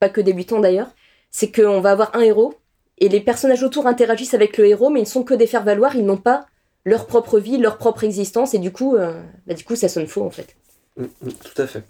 pas 0.00 0.08
que 0.08 0.22
débutants 0.22 0.60
d'ailleurs, 0.60 0.88
c'est 1.30 1.50
qu'on 1.52 1.80
va 1.80 1.90
avoir 1.90 2.14
un 2.16 2.20
héros 2.22 2.54
et 2.98 3.08
les 3.08 3.20
personnages 3.20 3.62
autour 3.62 3.86
interagissent 3.86 4.34
avec 4.34 4.56
le 4.58 4.66
héros 4.66 4.90
mais 4.90 5.00
ils 5.00 5.04
ne 5.04 5.08
sont 5.08 5.22
que 5.22 5.34
des 5.34 5.46
faire-valoir, 5.46 5.96
ils 5.96 6.04
n'ont 6.04 6.16
pas 6.16 6.46
leur 6.84 7.06
propre 7.06 7.38
vie, 7.38 7.58
leur 7.58 7.76
propre 7.78 8.04
existence 8.04 8.54
et 8.54 8.58
du 8.58 8.72
coup, 8.72 8.96
euh, 8.96 9.20
bah, 9.46 9.54
du 9.54 9.64
ça 9.76 9.88
sonne 9.88 10.06
faux 10.06 10.24
en 10.24 10.30
fait. 10.30 10.56
Mm, 10.96 11.04
mm, 11.04 11.32
Tout 11.32 11.62
à 11.62 11.66
fait. 11.66 11.84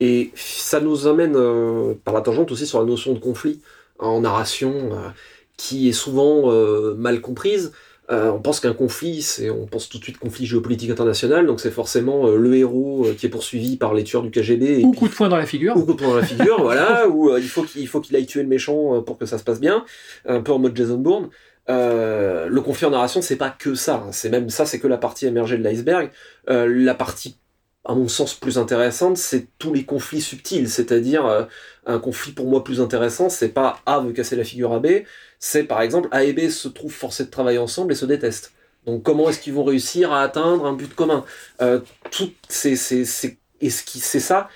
Et 0.00 0.32
ça 0.34 0.80
nous 0.80 1.06
amène 1.06 1.36
euh, 1.36 1.94
par 2.04 2.14
la 2.14 2.22
tangente 2.22 2.50
aussi 2.50 2.66
sur 2.66 2.80
la 2.80 2.86
notion 2.86 3.12
de 3.12 3.20
conflit 3.20 3.60
en 3.98 4.20
narration, 4.20 4.72
euh, 4.92 5.08
qui 5.56 5.88
est 5.88 5.92
souvent 5.92 6.50
mal 6.96 7.20
comprise. 7.20 7.72
Euh, 8.10 8.30
on 8.32 8.40
pense 8.40 8.58
qu'un 8.60 8.74
conflit, 8.74 9.22
c'est, 9.22 9.48
on 9.48 9.66
pense 9.66 9.88
tout 9.88 9.98
de 9.98 10.02
suite 10.02 10.18
conflit 10.18 10.44
géopolitique 10.44 10.90
international, 10.90 11.46
donc 11.46 11.60
c'est 11.60 11.70
forcément 11.70 12.26
euh, 12.26 12.36
le 12.36 12.56
héros 12.56 13.06
euh, 13.06 13.14
qui 13.14 13.26
est 13.26 13.28
poursuivi 13.28 13.76
par 13.76 13.94
les 13.94 14.02
tueurs 14.02 14.22
du 14.22 14.30
KGB 14.30 14.80
et 14.80 14.84
Ou 14.84 14.90
puis- 14.90 14.98
coup 15.00 15.08
de 15.08 15.14
poing 15.14 15.28
dans 15.28 15.36
la 15.36 15.46
figure. 15.46 15.76
ou 15.76 15.84
coup 15.84 15.92
de 15.92 15.98
poing 15.98 16.08
dans 16.08 16.16
la 16.16 16.24
figure, 16.24 16.60
voilà, 16.62 17.08
ou 17.08 17.34
il 17.38 17.48
faut 17.48 17.62
qu'il 17.62 17.80
il 17.80 17.86
faut 17.86 18.00
qu'il 18.00 18.16
aille 18.16 18.26
tuer 18.26 18.42
le 18.42 18.48
méchant 18.48 19.00
pour 19.02 19.18
que 19.18 19.24
ça 19.24 19.38
se 19.38 19.44
passe 19.44 19.60
bien, 19.60 19.84
un 20.26 20.40
peu 20.40 20.52
en 20.52 20.58
mode 20.58 20.76
Jason 20.76 20.98
Bourne. 20.98 21.30
Le 21.68 22.58
conflit 22.60 22.86
en 22.86 22.90
narration, 22.90 23.22
c'est 23.22 23.36
pas 23.36 23.50
que 23.50 23.74
ça, 23.74 24.02
hein. 24.04 24.10
c'est 24.12 24.28
même 24.30 24.50
ça, 24.50 24.66
c'est 24.66 24.80
que 24.80 24.88
la 24.88 24.98
partie 24.98 25.26
émergée 25.26 25.56
de 25.56 25.62
l'iceberg. 25.62 26.10
La 26.48 26.94
partie, 26.94 27.36
à 27.84 27.94
mon 27.94 28.08
sens, 28.08 28.34
plus 28.34 28.58
intéressante, 28.58 29.16
c'est 29.16 29.48
tous 29.58 29.74
les 29.74 29.84
conflits 29.84 30.20
subtils, 30.20 30.68
c'est-à-dire 30.68 31.26
euh, 31.26 31.44
un 31.86 31.98
conflit 31.98 32.32
pour 32.32 32.46
moi 32.46 32.62
plus 32.62 32.80
intéressant, 32.80 33.28
c'est 33.28 33.48
pas 33.48 33.80
A 33.86 33.98
veut 34.00 34.12
casser 34.12 34.36
la 34.36 34.44
figure 34.44 34.72
à 34.72 34.78
B, 34.78 35.04
c'est 35.40 35.64
par 35.64 35.82
exemple 35.82 36.08
A 36.12 36.22
et 36.22 36.32
B 36.32 36.48
se 36.48 36.68
trouvent 36.68 36.92
forcés 36.92 37.24
de 37.24 37.30
travailler 37.30 37.58
ensemble 37.58 37.92
et 37.92 37.96
se 37.96 38.06
détestent. 38.06 38.52
Donc 38.86 39.02
comment 39.02 39.28
est-ce 39.28 39.40
qu'ils 39.40 39.52
vont 39.52 39.64
réussir 39.64 40.12
à 40.12 40.22
atteindre 40.22 40.66
un 40.66 40.72
but 40.74 40.94
commun? 40.94 41.24
Euh, 41.60 41.80
Tout 42.10 42.32
c'est 42.48 42.76
c'est 42.76 43.04
c'est 43.04 43.38
et 43.60 43.70
ce 43.70 43.84
qui 43.84 44.00
c'est 44.00 44.20
ça 44.20 44.48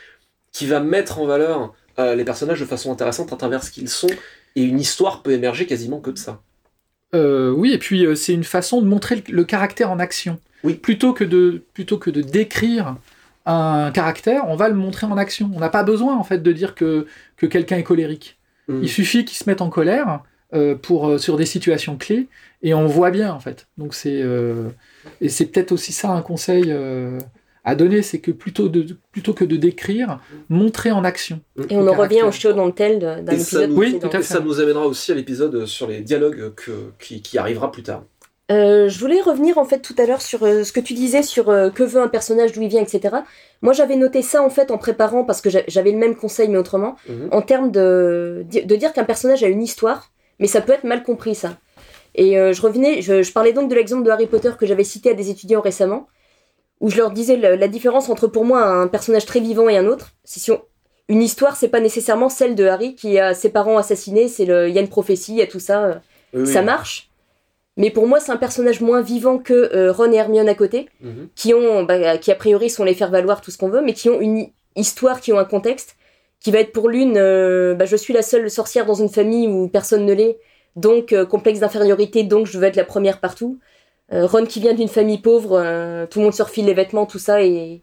qui 0.53 0.67
va 0.67 0.81
mettre 0.81 1.19
en 1.19 1.27
valeur 1.27 1.75
euh, 1.99 2.15
les 2.15 2.25
personnages 2.25 2.61
de 2.61 2.65
façon 2.65 2.93
intéressante 2.93 3.33
à 3.33 3.37
travers 3.37 3.63
ce 3.63 3.71
qu'ils 3.71 3.89
sont 3.89 4.11
et 4.57 4.63
une 4.63 4.81
histoire 4.81 5.23
peut 5.23 5.33
émerger 5.33 5.67
quasiment 5.67 6.01
que 6.01 6.11
de 6.11 6.19
ça. 6.19 6.41
Euh, 7.15 7.51
oui, 7.51 7.73
et 7.73 7.79
puis 7.79 8.05
euh, 8.05 8.15
c'est 8.15 8.33
une 8.33 8.45
façon 8.45 8.83
de 8.83 8.87
montrer 8.87 9.17
le, 9.17 9.23
le 9.33 9.45
caractère 9.45 9.91
en 9.91 9.99
action. 9.99 10.41
Oui. 10.65 10.75
Plutôt 10.75 11.13
que 11.13 11.25
de 11.25 11.63
plutôt 11.75 11.99
que 11.99 12.11
de 12.11 12.23
décrire 12.23 12.97
un 13.47 13.91
caractère, 13.93 14.43
on 14.49 14.57
va 14.57 14.69
le 14.69 14.75
montrer 14.75 15.07
en 15.07 15.17
action. 15.17 15.51
On 15.55 15.61
n'a 15.61 15.69
pas 15.69 15.83
besoin 15.85 16.17
en 16.17 16.25
fait 16.25 16.43
de 16.43 16.53
dire 16.53 16.75
que 16.75 17.07
que 17.37 17.47
quelqu'un 17.47 17.77
est 17.79 17.83
colérique. 17.85 18.39
Mm. 18.69 18.83
Il 18.83 18.89
suffit 18.89 19.25
qu'il 19.25 19.39
se 19.39 19.49
mette 19.49 19.61
en 19.61 19.71
colère 19.71 20.21
euh, 20.55 20.75
pour 20.75 21.09
euh, 21.09 21.19
sur 21.19 21.37
des 21.37 21.47
situations 21.47 21.97
clés 21.97 22.29
et 22.63 22.75
on 22.75 22.87
voit 22.87 23.11
bien 23.11 23.33
en 23.33 23.41
fait. 23.41 23.69
Donc 23.79 23.95
c'est 23.95 24.21
euh, 24.23 24.69
et 25.21 25.29
c'est 25.29 25.47
peut-être 25.47 25.73
aussi 25.73 25.93
ça 25.93 26.11
un 26.11 26.23
conseil 26.23 26.65
euh, 26.69 27.19
à 27.65 27.75
donner, 27.75 28.03
c'est 28.03 28.21
que 28.21 28.31
plutôt 28.31 28.69
de 28.69 28.97
plutôt 29.11 29.33
que 29.35 29.45
de 29.45 29.57
décrire, 29.57 30.21
montrer 30.49 30.93
en 30.93 31.03
action. 31.03 31.41
Et 31.69 31.77
on 31.77 31.87
en 31.89 31.95
revient 31.95 32.23
au 32.23 32.31
show 32.31 32.53
dans 32.53 32.67
le 32.67 32.73
tel 32.73 33.01
de- 33.01 33.21
d'un 33.23 33.33
épisode 33.33 33.71
nous- 33.71 33.77
Oui, 33.77 33.99
tout 34.01 34.07
à 34.07 34.11
Et 34.11 34.13
fait. 34.19 34.23
ça 34.23 34.39
nous 34.41 34.61
amènera 34.61 34.87
aussi 34.87 35.11
à 35.11 35.17
l'épisode 35.17 35.67
sur 35.67 35.89
les 35.89 36.01
dialogues 36.01 36.55
que, 36.55 36.71
qui, 37.01 37.23
qui 37.23 37.39
arrivera 37.39 37.73
plus 37.73 37.83
tard. 37.83 38.05
Euh, 38.53 38.89
je 38.89 39.01
voulais 39.01 39.21
revenir 39.21 39.59
en 39.59 39.65
fait 39.65 39.81
tout 39.81 39.95
à 39.99 40.07
l'heure 40.07 40.23
sur 40.23 40.45
euh, 40.45 40.63
ce 40.63 40.71
que 40.71 40.79
tu 40.79 40.95
disais 40.95 41.23
sur 41.23 41.51
euh, 41.51 41.69
que 41.69 41.83
veut 41.83 42.01
un 42.01 42.07
personnage, 42.07 42.53
d'où 42.53 42.63
il 42.63 42.69
vient, 42.69 42.81
etc. 42.83 43.17
Moi 43.61 43.73
j'avais 43.73 43.97
noté 43.97 44.23
ça 44.23 44.41
en 44.41 44.51
fait 44.51 44.71
en 44.71 44.79
préparant 44.79 45.25
parce 45.25 45.41
que 45.41 45.51
j'a- 45.51 45.65
j'avais 45.67 45.91
le 45.91 45.99
même 45.99 46.15
conseil 46.15 46.49
mais 46.49 46.57
autrement, 46.59 46.95
Mhm. 47.09 47.29
en 47.33 47.43
termes 47.43 47.73
de, 47.73 48.45
de 48.49 48.77
dire 48.77 48.93
qu'un 48.93 49.03
personnage 49.05 49.43
a 49.43 49.49
une 49.49 49.63
histoire, 49.65 50.13
mais 50.39 50.47
ça 50.47 50.61
peut 50.61 50.73
être 50.73 50.85
mal 50.85 51.03
compris 51.03 51.35
ça. 51.35 51.57
Et 52.15 52.35
je 52.35 52.63
revenais, 52.63 53.03
je, 53.03 53.23
je 53.23 53.33
parlais 53.33 53.53
donc 53.53 53.69
de 53.69 53.75
l'exemple 53.75 54.03
de 54.05 54.11
Harry 54.11 54.27
Potter 54.27 54.53
que 54.59 54.65
j'avais 54.65 54.85
cité 54.85 55.11
à 55.11 55.15
des 55.15 55.29
étudiants 55.29 55.61
récemment, 55.61 56.07
où 56.81 56.89
je 56.89 56.97
leur 56.97 57.11
disais 57.11 57.37
la 57.37 57.69
différence 57.69 58.09
entre 58.09 58.27
pour 58.27 58.45
moi 58.47 58.63
un 58.65 58.87
personnage 58.87 59.27
très 59.27 59.41
vivant 59.41 59.69
et 59.69 59.77
un 59.77 59.87
autre. 59.87 60.13
C'est 60.25 60.41
si 60.41 60.51
on- 60.53 60.63
une 61.09 61.21
histoire, 61.23 61.57
c'est 61.57 61.69
pas 61.69 61.81
nécessairement 61.81 62.29
celle 62.29 62.55
de 62.55 62.65
Harry 62.65 62.95
qui 62.95 63.19
a 63.19 63.35
ses 63.35 63.51
parents 63.51 63.77
assassinés, 63.77 64.29
c'est 64.29 64.45
le, 64.47 64.69
il 64.69 64.75
y 64.75 64.79
a 64.79 64.81
une 64.81 64.89
prophétie, 64.89 65.33
il 65.33 65.39
y 65.39 65.43
a 65.43 65.47
tout 65.47 65.61
ça. 65.61 66.01
oui. 66.33 66.47
ça 66.47 66.63
marche. 66.63 67.11
Mais 67.77 67.91
pour 67.91 68.07
moi, 68.07 68.21
c'est 68.21 68.33
un 68.33 68.37
personnage 68.39 68.81
moins 68.81 69.03
vivant 69.03 69.39
que 69.39 69.53
euh, 69.75 69.93
Ron 69.93 70.11
et 70.13 70.17
Hermione 70.17 70.49
à 70.49 70.55
côté, 70.55 70.89
Mhm. 71.03 71.29
qui 71.35 71.53
ont, 71.55 71.83
bah, 71.85 72.17
qui 72.19 72.31
a 72.31 72.35
priori 72.35 72.71
sont 72.71 72.85
les 72.85 72.95
faire 72.95 73.11
valoir 73.11 73.41
tout 73.41 73.51
ce 73.51 73.59
qu'on 73.59 73.69
veut, 73.69 73.83
mais 73.83 73.93
qui 73.93 74.09
ont 74.09 74.21
une 74.21 74.39
hi- 74.39 74.53
histoire, 74.77 75.21
qui 75.21 75.33
ont 75.33 75.39
un 75.39 75.45
contexte, 75.45 75.97
qui 76.41 76.51
va 76.51 76.61
être 76.61 76.73
pour 76.73 76.89
l'une, 76.89 77.17
euh, 77.17 77.75
bah, 77.75 77.85
je 77.85 77.97
suis 77.97 78.15
la 78.15 78.23
seule 78.23 78.51
sorcière 78.51 78.87
dans 78.87 78.95
une 78.95 79.09
famille 79.11 79.47
où 79.49 79.69
personne 79.69 80.07
ne 80.07 80.13
l'est, 80.15 80.39
donc 80.75 81.13
euh, 81.13 81.27
complexe 81.27 81.61
d'infériorité, 81.61 82.23
donc 82.23 82.47
je 82.47 82.59
veux 82.59 82.65
être 82.65 82.77
la 82.77 82.85
première 82.85 83.21
partout. 83.21 83.59
Ron 84.13 84.47
qui 84.47 84.61
vient 84.61 84.73
d'une 84.75 84.87
famille 84.89 85.19
pauvre, 85.19 85.59
tout 86.09 86.21
le 86.21 86.25
monde 86.27 86.33
se 86.35 86.43
refile 86.45 86.67
les 86.67 86.75
vêtements, 86.75 87.07
tout 87.07 87.19
ça, 87.19 87.43
et 87.43 87.83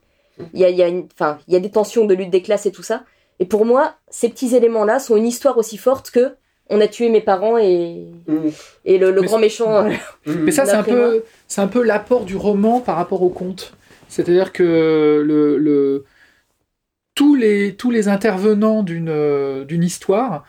il 0.54 0.60
y 0.60 0.64
a, 0.64 0.70
y, 0.70 0.82
a 0.82 0.88
une- 0.88 1.06
enfin, 1.14 1.38
il 1.50 1.54
y 1.54 1.58
a 1.58 1.60
des 1.60 1.70
tensions 1.70 2.06
de 2.06 2.14
lutte 2.14 2.30
des 2.30 2.42
classes 2.42 2.66
et 2.66 2.72
tout 2.72 2.82
ça. 2.82 3.04
Et 3.40 3.46
pour 3.46 3.66
moi, 3.66 3.96
ces 4.10 4.30
petits 4.30 4.56
éléments-là 4.56 5.00
sont 5.00 5.18
une 5.18 5.28
histoire 5.28 5.58
aussi 5.58 5.76
forte 5.78 6.12
que 6.12 6.36
on 6.74 6.82
a 6.82 6.88
tué 6.88 7.10
mes 7.10 7.22
parents 7.22 7.58
et, 7.58 8.06
et 8.86 8.98
le, 8.98 9.12
grand 9.22 9.40
méchant. 9.40 9.86
euh, 9.86 9.92
Mhm. 10.26 10.44
Mais 10.44 10.52
ça, 10.52 10.66
c'est 10.66 10.74
un 10.76 10.84
peu, 10.84 11.24
c'est 11.48 11.62
un 11.62 11.68
peu 11.68 11.84
l'apport 11.84 12.26
du 12.26 12.36
roman 12.36 12.80
par 12.80 12.96
rapport 12.96 13.22
au 13.22 13.30
conte. 13.30 13.74
C'est-à-dire 14.08 14.52
que 14.54 15.22
le, 15.26 15.58
le- 15.58 16.06
tous, 17.16 17.36
les, 17.36 17.76
tous 17.76 17.92
les 17.92 18.08
intervenants 18.08 18.84
d'une 18.84 19.10
euh, 19.10 19.66
d'une 19.66 19.84
histoire 19.84 20.44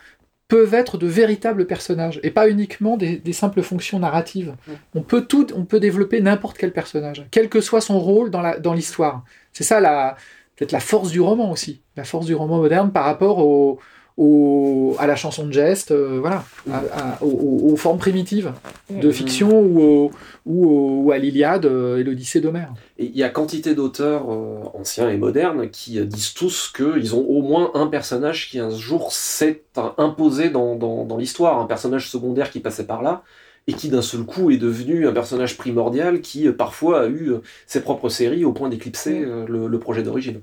peuvent 0.47 0.73
être 0.75 0.97
de 0.97 1.07
véritables 1.07 1.65
personnages 1.65 2.19
et 2.23 2.29
pas 2.31 2.47
uniquement 2.49 2.97
des, 2.97 3.17
des 3.17 3.33
simples 3.33 3.61
fonctions 3.63 3.97
narratives. 3.99 4.53
Mm. 4.67 4.71
On 4.95 5.01
peut 5.01 5.21
tout, 5.25 5.47
on 5.55 5.65
peut 5.65 5.79
développer 5.79 6.21
n'importe 6.21 6.57
quel 6.57 6.71
personnage, 6.71 7.25
quel 7.31 7.49
que 7.49 7.61
soit 7.61 7.81
son 7.81 7.99
rôle 7.99 8.29
dans 8.29 8.41
la 8.41 8.59
dans 8.59 8.73
l'histoire. 8.73 9.23
C'est 9.53 9.63
ça 9.63 9.79
la 9.79 10.15
peut-être 10.55 10.71
la 10.71 10.79
force 10.79 11.09
du 11.11 11.19
roman 11.19 11.51
aussi, 11.51 11.81
la 11.97 12.03
force 12.03 12.25
du 12.27 12.35
roman 12.35 12.57
moderne 12.57 12.91
par 12.91 13.05
rapport 13.05 13.39
au, 13.39 13.79
au- 14.17 14.95
à 14.97 15.07
la 15.07 15.15
chanson 15.15 15.45
de 15.45 15.51
geste, 15.51 15.91
euh, 15.91 16.19
voilà, 16.21 16.45
à- 16.71 16.77
à- 17.17 17.23
aux- 17.23 17.75
formes 17.75 17.97
primitives 17.97 18.53
de 18.89 19.11
fiction 19.11 19.59
ou, 19.61 19.81
au- 19.81 20.11
ou, 20.45 20.65
au- 20.67 21.01
ou 21.03 21.11
à 21.11 21.17
l'Iliade 21.17 21.65
euh, 21.65 21.97
et 21.97 22.03
l'Odyssée 22.03 22.39
d'Homère. 22.39 22.73
Et 22.97 23.05
il 23.05 23.17
y 23.17 23.23
a 23.23 23.29
quantité 23.29 23.75
d'auteurs 23.75 24.31
euh, 24.31 24.59
anciens 24.73 25.09
et 25.09 25.17
modernes 25.17 25.69
qui 25.69 25.99
disent 26.05 26.33
tous 26.33 26.71
qu'ils 26.75 27.13
ont 27.13 27.25
au 27.27 27.41
moins 27.41 27.71
un 27.73 27.87
personnage 27.87 28.49
qui 28.49 28.59
un 28.59 28.69
jour 28.69 29.11
s'est 29.11 29.63
imposé 29.97 30.49
dans, 30.49 30.75
dans, 30.75 31.03
dans 31.03 31.17
l'histoire, 31.17 31.59
un 31.59 31.65
personnage 31.65 32.09
secondaire 32.09 32.49
qui 32.51 32.61
passait 32.61 32.85
par 32.85 33.01
là, 33.03 33.23
et 33.67 33.73
qui 33.73 33.89
d'un 33.89 34.03
seul 34.03 34.23
coup 34.23 34.51
est 34.51 34.57
devenu 34.57 35.07
un 35.07 35.11
personnage 35.11 35.57
primordial 35.57 36.21
qui 36.21 36.47
parfois 36.51 37.01
a 37.01 37.07
eu 37.07 37.33
ses 37.65 37.81
propres 37.81 38.09
séries 38.09 38.45
au 38.45 38.53
point 38.53 38.69
d'éclipser 38.69 39.25
le, 39.47 39.67
le 39.67 39.79
projet 39.79 40.03
d'origine. 40.03 40.39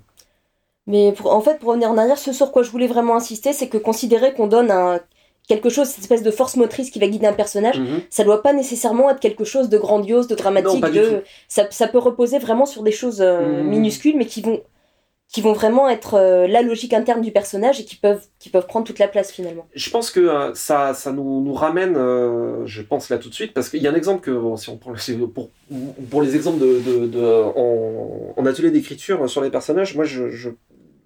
Mais 0.86 1.12
pour- 1.12 1.32
en 1.32 1.40
fait, 1.40 1.58
pour 1.58 1.68
revenir 1.70 1.90
en 1.90 1.96
arrière, 1.98 2.18
ce 2.18 2.32
sur 2.32 2.50
quoi 2.52 2.62
je 2.62 2.70
voulais 2.70 2.86
vraiment 2.88 3.14
insister, 3.16 3.52
c'est 3.52 3.68
que 3.68 3.78
considérer 3.78 4.34
qu'on 4.34 4.46
donne 4.48 4.70
un, 4.70 4.98
quelque 5.48 5.68
chose, 5.68 5.88
cette 5.88 6.00
espèce 6.00 6.22
de 6.22 6.30
force 6.30 6.56
motrice 6.56 6.90
qui 6.90 6.98
va 6.98 7.06
guider 7.06 7.26
un 7.26 7.32
personnage, 7.32 7.78
Mhm. 7.78 8.00
ça 8.10 8.24
doit 8.24 8.42
pas 8.42 8.52
nécessairement 8.52 9.10
être 9.10 9.20
quelque 9.20 9.44
chose 9.44 9.68
de 9.68 9.78
grandiose, 9.78 10.26
de 10.28 10.34
dramatique. 10.34 10.82
Non, 10.82 10.90
de... 10.90 11.22
Ça, 11.48 11.66
ça 11.70 11.86
peut 11.88 11.98
reposer 11.98 12.38
vraiment 12.38 12.66
sur 12.66 12.82
des 12.82 12.92
choses 12.92 13.20
euh, 13.20 13.62
Mhm. 13.62 13.68
minuscules, 13.68 14.16
mais 14.16 14.26
qui 14.26 14.40
vont, 14.42 14.60
qui 15.32 15.40
vont 15.40 15.54
vraiment 15.54 15.88
être 15.88 16.14
euh, 16.14 16.46
la 16.46 16.60
logique 16.60 16.92
interne 16.92 17.22
du 17.22 17.32
personnage 17.32 17.80
et 17.80 17.84
qui 17.84 17.96
peuvent, 17.96 18.22
qui 18.38 18.50
peuvent 18.50 18.66
prendre 18.66 18.86
toute 18.86 18.98
la 18.98 19.08
place 19.08 19.32
finalement. 19.32 19.66
Je 19.74 19.88
pense 19.88 20.10
que 20.10 20.20
euh, 20.20 20.54
ça, 20.54 20.92
ça 20.92 21.10
nous, 21.10 21.54
ramène, 21.54 21.96
euh, 21.96 22.66
je 22.66 22.82
pense 22.82 23.08
là 23.08 23.16
tout 23.16 23.30
de 23.30 23.34
suite, 23.34 23.54
parce 23.54 23.70
qu'il 23.70 23.82
y 23.82 23.88
a 23.88 23.90
un 23.90 23.94
exemple 23.94 24.20
que, 24.20 24.30
si 24.58 24.68
on 24.68 24.76
prend 24.76 24.92
pour, 25.34 25.50
pour 26.10 26.22
les 26.22 26.36
exemples 26.36 26.60
de, 26.60 27.06
de, 27.06 27.24
en, 28.36 28.44
atelier 28.44 28.70
d'écriture 28.70 29.28
sur 29.30 29.40
les 29.40 29.50
personnages, 29.50 29.96
moi 29.96 30.04
je, 30.04 30.50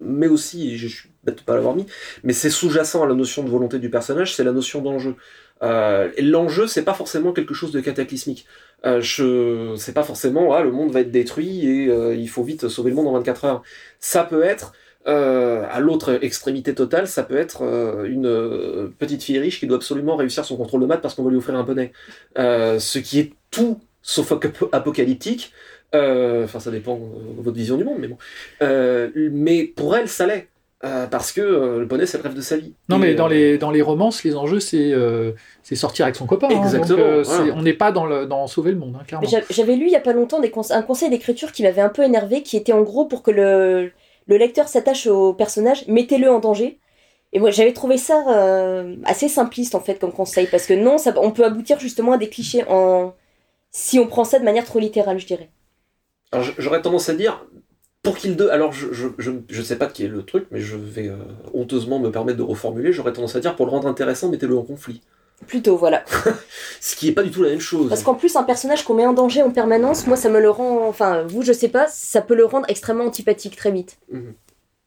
mets 0.00 0.26
aussi, 0.26 0.76
je 0.76 0.88
suis 0.88 1.11
bête 1.23 1.38
de 1.38 1.42
pas 1.42 1.54
l'avoir 1.54 1.76
mis, 1.76 1.87
mais 2.25 2.33
c'est 2.33 2.50
sous-jacent 2.50 3.02
à 3.02 3.06
la 3.06 3.14
notion 3.14 3.45
de 3.45 3.49
volonté 3.49 3.78
du 3.78 3.90
personnage, 3.90 4.35
c'est 4.35 4.45
la 4.45 4.52
notion 4.52 4.83
d'enjeu. 4.83 5.14
Euh, 5.63 6.11
l'enjeu, 6.19 6.67
c'est 6.67 6.85
pas 6.85 6.95
forcément 6.95 7.33
quelque 7.33 7.55
chose 7.55 7.73
de 7.73 7.81
cataclysmique. 7.81 8.47
Euh, 8.85 9.01
je, 9.01 9.75
c'est 9.77 9.95
pas 9.95 10.03
forcément, 10.03 10.53
ah, 10.55 10.63
le 10.63 10.71
monde 10.71 10.93
va 10.93 11.01
être 11.01 11.11
détruit 11.11 11.67
et 11.67 11.89
euh, 11.89 12.15
il 12.15 12.29
faut 12.29 12.43
vite 12.45 12.69
sauver 12.69 12.91
le 12.91 12.97
monde 12.97 13.09
en 13.09 13.13
24 13.13 13.45
heures. 13.47 13.63
Ça 13.99 14.23
peut 14.25 14.43
être, 14.43 14.73
euh, 15.07 15.65
à 15.71 15.81
l'autre 15.81 16.19
extrémité 16.23 16.75
totale, 16.75 17.09
ça 17.09 17.23
peut 17.23 17.37
être 17.37 17.63
euh, 17.63 18.05
une 18.05 18.93
petite 18.99 19.23
fille 19.23 19.39
riche 19.39 19.61
qui 19.61 19.67
doit 19.67 19.77
absolument 19.77 20.17
réussir 20.17 20.45
son 20.45 20.57
contrôle 20.57 20.83
de 20.83 20.87
maths 20.87 21.01
parce 21.01 21.15
qu'on 21.15 21.25
va 21.25 21.31
lui 21.31 21.39
offrir 21.39 21.57
un 21.57 21.65
poney. 21.65 21.93
Ce 22.37 22.99
qui 22.99 23.19
est 23.21 23.33
tout 23.51 23.81
sauf 24.03 24.33
ap- 24.33 24.65
apocalyptique. 24.73 25.53
Enfin, 25.95 26.61
ça 26.61 26.71
dépend 26.71 26.97
de 26.99 27.43
votre 27.43 27.57
vision 27.57 27.77
du 27.79 27.85
monde, 27.85 27.99
mais 27.99 28.09
bon. 28.09 28.19
Mais 28.61 29.65
pour 29.65 29.97
elle, 29.97 30.09
ça 30.09 30.27
l'est. 30.27 30.49
Euh, 30.85 31.06
parce 31.06 31.33
que 31.33 31.40
euh, 31.40 31.80
le 31.80 31.88
poney, 31.88 32.04
c'est 32.04 32.18
le 32.18 32.23
rêve 32.23 32.35
de 32.35 32.40
sa 32.42 32.59
vie. 32.59 32.75
Non, 32.90 32.99
Et, 32.99 33.00
mais 33.00 33.14
dans 33.14 33.26
euh, 33.26 33.30
les, 33.30 33.59
dans 33.59 33.71
les 33.71 33.80
romances, 33.80 34.23
les 34.25 34.37
enjeux, 34.37 34.61
c'est 34.61 34.92
euh, 34.92 35.33
c'est 35.62 35.75
sortir 35.75 36.04
avec 36.04 36.16
son 36.16 36.26
copain. 36.26 36.49
hein. 36.49 36.56
Exactement, 36.59 36.99
Donc, 36.99 36.99
euh, 36.99 37.52
on 37.54 37.62
n'est 37.62 37.73
pas 37.73 37.92
dans, 37.92 38.04
le, 38.04 38.26
dans 38.26 38.47
sauver 38.47 38.73
le 38.73 38.78
monde, 38.78 38.97
hein, 39.00 39.04
clairement. 39.06 39.28
j'a- 39.28 39.40
J'avais 39.50 39.76
lu 39.76 39.87
il 39.87 39.90
y 39.92 39.97
a 39.97 40.00
pas 40.00 40.12
longtemps 40.12 40.40
des 40.40 40.50
conse- 40.50 40.73
un 40.73 40.83
conseil 40.83 41.09
d'écriture 41.11 41.52
qui 41.52 41.62
m'avait 41.62 41.80
un 41.80 41.88
peu 41.88 42.02
énervé, 42.02 42.42
qui 42.42 42.56
était 42.56 42.73
en 42.73 42.83
gros 42.83 43.06
pour 43.06 43.23
que 43.23 43.30
le, 43.30 43.90
le 44.26 44.37
lecteur 44.37 44.68
s'attache 44.68 45.06
au 45.06 45.33
personnage, 45.35 45.87
mettez-le 45.88 46.30
en 46.30 46.40
danger. 46.40 46.78
Et 47.33 47.40
moi, 47.40 47.50
j'avais 47.52 47.75
trouvé 47.75 47.99
ça 47.99 48.25
euh, 48.30 48.97
assez 49.04 49.28
simpliste 49.28 49.75
en 49.76 49.80
fait 49.80 49.99
comme 50.00 50.12
conseil, 50.12 50.49
parce 50.49 50.66
que 50.66 50.75
non, 50.75 50.99
ça, 50.99 51.14
on 51.18 51.30
peut 51.33 51.45
aboutir 51.45 51.78
justement 51.80 52.12
à 52.12 52.18
des 52.18 52.30
clichés 52.30 52.64
en 52.68 53.14
si 53.73 53.99
on 54.00 54.06
prend 54.09 54.25
ça 54.25 54.38
de 54.40 54.45
manière 54.45 54.64
trop 54.66 54.80
littérale, 54.80 55.18
je 55.21 55.26
dirais. 55.26 55.50
J'aurais 56.59 56.83
tendance 56.83 57.09
à 57.09 57.14
dire, 57.14 57.47
pour 58.07 58.17
qu'il 58.17 58.37
de. 58.37 58.49
Alors, 58.49 58.73
je, 58.73 58.93
je, 58.93 59.09
je, 59.19 59.31
je 59.51 59.63
sais 59.63 59.77
pas 59.77 59.87
de 59.87 59.93
qui 59.93 60.05
est 60.05 60.09
le 60.09 60.23
truc, 60.23 60.47
mais 60.51 60.61
je 60.61 60.77
vais 60.77 61.09
euh, 61.09 61.17
honteusement 61.53 61.99
me 61.99 62.11
permettre 62.11 62.39
de 62.39 62.43
reformuler. 62.43 62.93
J'aurais 62.93 63.13
tendance 63.13 63.37
à 63.37 63.41
dire, 63.41 63.55
pour 63.57 63.67
le 63.67 63.73
rendre 63.73 63.89
intéressant, 63.89 64.29
mettez-le 64.31 64.57
en 64.57 64.63
conflit. 64.63 65.03
Plutôt, 65.47 65.77
voilà. 65.77 66.03
Ce 66.81 66.97
qui 66.97 67.09
est 67.09 67.13
pas 67.13 67.23
du 67.23 67.31
tout 67.31 67.43
la 67.43 67.51
même 67.51 67.61
chose. 67.61 67.89
Parce 67.91 68.03
qu'en 68.03 68.15
plus, 68.15 68.37
un 68.37 68.43
personnage 68.43 68.85
qu'on 68.85 68.95
met 68.95 69.07
en 69.07 69.13
danger 69.13 69.43
en 69.43 69.51
permanence, 69.51 70.07
moi, 70.07 70.17
ça 70.17 70.31
me 70.31 70.41
le 70.41 70.49
rend. 70.49 70.89
Enfin, 70.89 71.25
vous, 71.29 71.43
je 71.43 71.53
sais 71.53 71.69
pas, 71.69 71.87
ça 71.89 72.23
peut 72.23 72.35
le 72.35 72.47
rendre 72.47 72.65
extrêmement 72.69 73.05
antipathique 73.05 73.57
très 73.57 73.71
vite. 73.71 73.99
Mhm. 74.11 74.33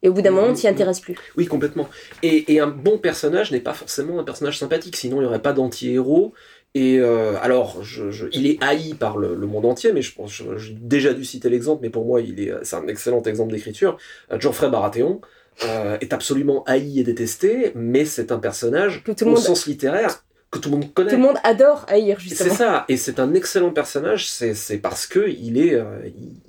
Et 0.02 0.08
au 0.08 0.14
bout 0.14 0.22
d'un 0.22 0.32
moment, 0.32 0.48
on 0.48 0.52
Mhm. 0.52 0.56
s'y 0.56 0.68
intéresse 0.70 1.02
plus. 1.02 1.16
Oui, 1.36 1.46
complètement. 1.46 1.90
Et, 2.24 2.54
et 2.54 2.62
un 2.62 2.68
bon 2.68 2.98
personnage 2.98 3.52
n'est 3.52 3.60
pas 3.60 3.74
forcément 3.74 4.18
un 4.18 4.24
personnage 4.24 4.58
sympathique, 4.58 4.96
sinon 4.96 5.18
il 5.18 5.20
n'y 5.22 5.26
aurait 5.26 5.42
pas 5.42 5.52
d'anti-héros. 5.52 6.34
Et 6.76 7.00
euh, 7.00 7.36
alors, 7.42 7.84
je, 7.84 8.12
je- 8.12 8.28
il 8.32 8.46
est 8.46 8.64
haï 8.64 8.94
par 8.94 9.18
le, 9.18 9.34
le 9.36 9.48
monde 9.48 9.66
entier, 9.66 9.92
mais 9.92 10.02
je 10.04 10.14
pense, 10.14 10.32
j'ai 10.58 10.74
déjà 10.74 11.14
dû 11.14 11.26
citer 11.26 11.50
l'exemple, 11.50 11.80
mais 11.82 11.90
pour 11.90 12.06
moi, 12.06 12.22
il 12.22 12.40
est, 12.40 12.54
c'est 12.64 12.76
un 12.76 12.88
excellent 12.88 13.24
exemple 13.24 13.52
d'écriture. 13.54 13.98
Euh, 14.32 14.40
Geoffrey 14.40 14.70
Baratheon 14.70 15.20
euh, 15.66 15.98
est 16.00 16.14
absolument 16.14 16.64
haï 16.66 17.00
et 17.00 17.04
détesté, 17.04 17.72
mais 17.76 18.06
c'est 18.06 18.32
un 18.32 18.38
personnage 18.40 19.04
Que 19.04 19.12
tout 19.14 19.26
le 19.26 19.32
au 19.32 19.34
monde- 19.36 19.44
sens 19.44 19.66
littéraire 19.66 20.24
que 20.52 20.58
tout 20.60 20.70
le 20.70 20.78
monde 20.78 20.94
connaît. 20.94 21.10
Tout 21.10 21.16
le 21.18 21.22
monde 21.24 21.38
adore 21.44 21.86
haïr, 21.90 22.18
C'est 22.22 22.30
justement. 22.30 22.54
ça, 22.56 22.86
et 22.88 22.98
c'est 22.98 23.20
un 23.20 23.34
excellent 23.34 23.72
personnage, 23.72 24.30
c'est 24.30 24.54
c'est 24.56 24.78
parce 24.80 25.06
que 25.06 25.28
il 25.28 25.58
est, 25.60 25.74
euh, 25.76 25.84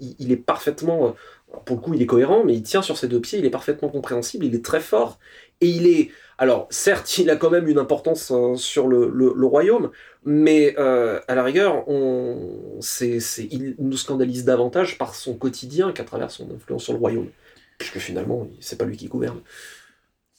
il, 0.00 0.14
il 0.18 0.32
est 0.32 0.36
parfaitement 0.36 1.14
pour 1.66 1.76
le 1.76 1.82
coup, 1.82 1.94
il 1.94 2.00
est 2.00 2.06
cohérent, 2.06 2.44
mais 2.44 2.54
il 2.54 2.62
tient 2.62 2.80
sur 2.80 2.96
ses 2.96 3.08
deux 3.08 3.20
pieds, 3.20 3.38
il 3.40 3.44
est 3.44 3.50
parfaitement 3.50 3.88
compréhensible, 3.88 4.44
il 4.46 4.54
est 4.54 4.64
très 4.64 4.78
fort, 4.80 5.18
et 5.60 5.68
il 5.68 5.86
est... 5.86 6.10
Alors, 6.38 6.68
certes, 6.70 7.18
il 7.18 7.28
a 7.28 7.36
quand 7.36 7.50
même 7.50 7.68
une 7.68 7.78
importance 7.78 8.30
euh, 8.30 8.56
sur 8.56 8.88
le, 8.88 9.12
le, 9.14 9.46
royaume, 9.46 9.90
mais 10.24 10.74
euh, 10.78 11.20
à 11.28 11.34
la 11.34 11.42
rigueur, 11.42 11.86
on, 11.86 12.78
c'est, 12.80 13.20
c'est, 13.20 13.46
il 13.50 13.74
nous 13.78 13.98
scandalise 13.98 14.46
davantage 14.46 14.96
par 14.96 15.14
son 15.14 15.34
quotidien 15.34 15.92
qu'à 15.92 16.04
travers 16.04 16.30
son 16.30 16.48
influence 16.54 16.84
sur 16.84 16.94
le 16.94 16.98
royaume. 16.98 17.28
Puisque 17.76 17.98
finalement, 17.98 18.48
c'est 18.58 18.78
pas 18.78 18.86
lui 18.86 18.96
qui 18.96 19.08
gouverne. 19.08 19.40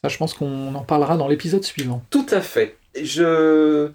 Ça, 0.02 0.10
je 0.10 0.18
pense 0.18 0.34
qu'on 0.34 0.74
en 0.74 0.84
parlera 0.84 1.18
dans 1.18 1.28
l'épisode 1.28 1.64
suivant. 1.64 2.04
Tout 2.10 2.26
à 2.32 2.42
fait. 2.42 2.78
Je... 3.00 3.92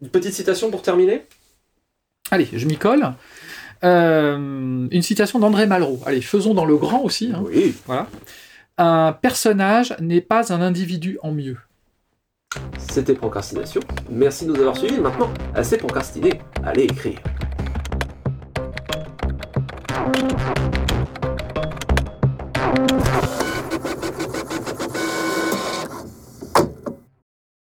Une 0.00 0.08
petite 0.08 0.32
citation 0.32 0.70
pour 0.70 0.80
terminer? 0.80 1.26
Allez, 2.30 2.48
je 2.50 2.66
m'y 2.66 2.78
colle. 2.78 3.12
Euh, 3.84 4.88
une 4.90 5.02
citation 5.02 5.38
d'André 5.38 5.66
Malraux. 5.66 6.00
Allez, 6.06 6.22
faisons 6.22 6.54
dans 6.54 6.64
le 6.64 6.76
grand 6.76 7.02
aussi. 7.02 7.30
Hein. 7.34 7.42
Oui. 7.44 7.74
Voilà. 7.86 8.08
Un 8.78 9.12
personnage 9.12 9.94
n'est 10.00 10.20
pas 10.20 10.52
un 10.52 10.62
individu 10.62 11.18
en 11.22 11.32
mieux. 11.32 11.58
C'était 12.78 13.14
Procrastination. 13.14 13.80
Merci 14.10 14.46
de 14.46 14.52
nous 14.52 14.60
avoir 14.60 14.76
suivis. 14.76 15.00
Maintenant, 15.00 15.30
assez 15.54 15.76
procrastiné, 15.76 16.40
allez 16.64 16.84
écrire. 16.84 17.18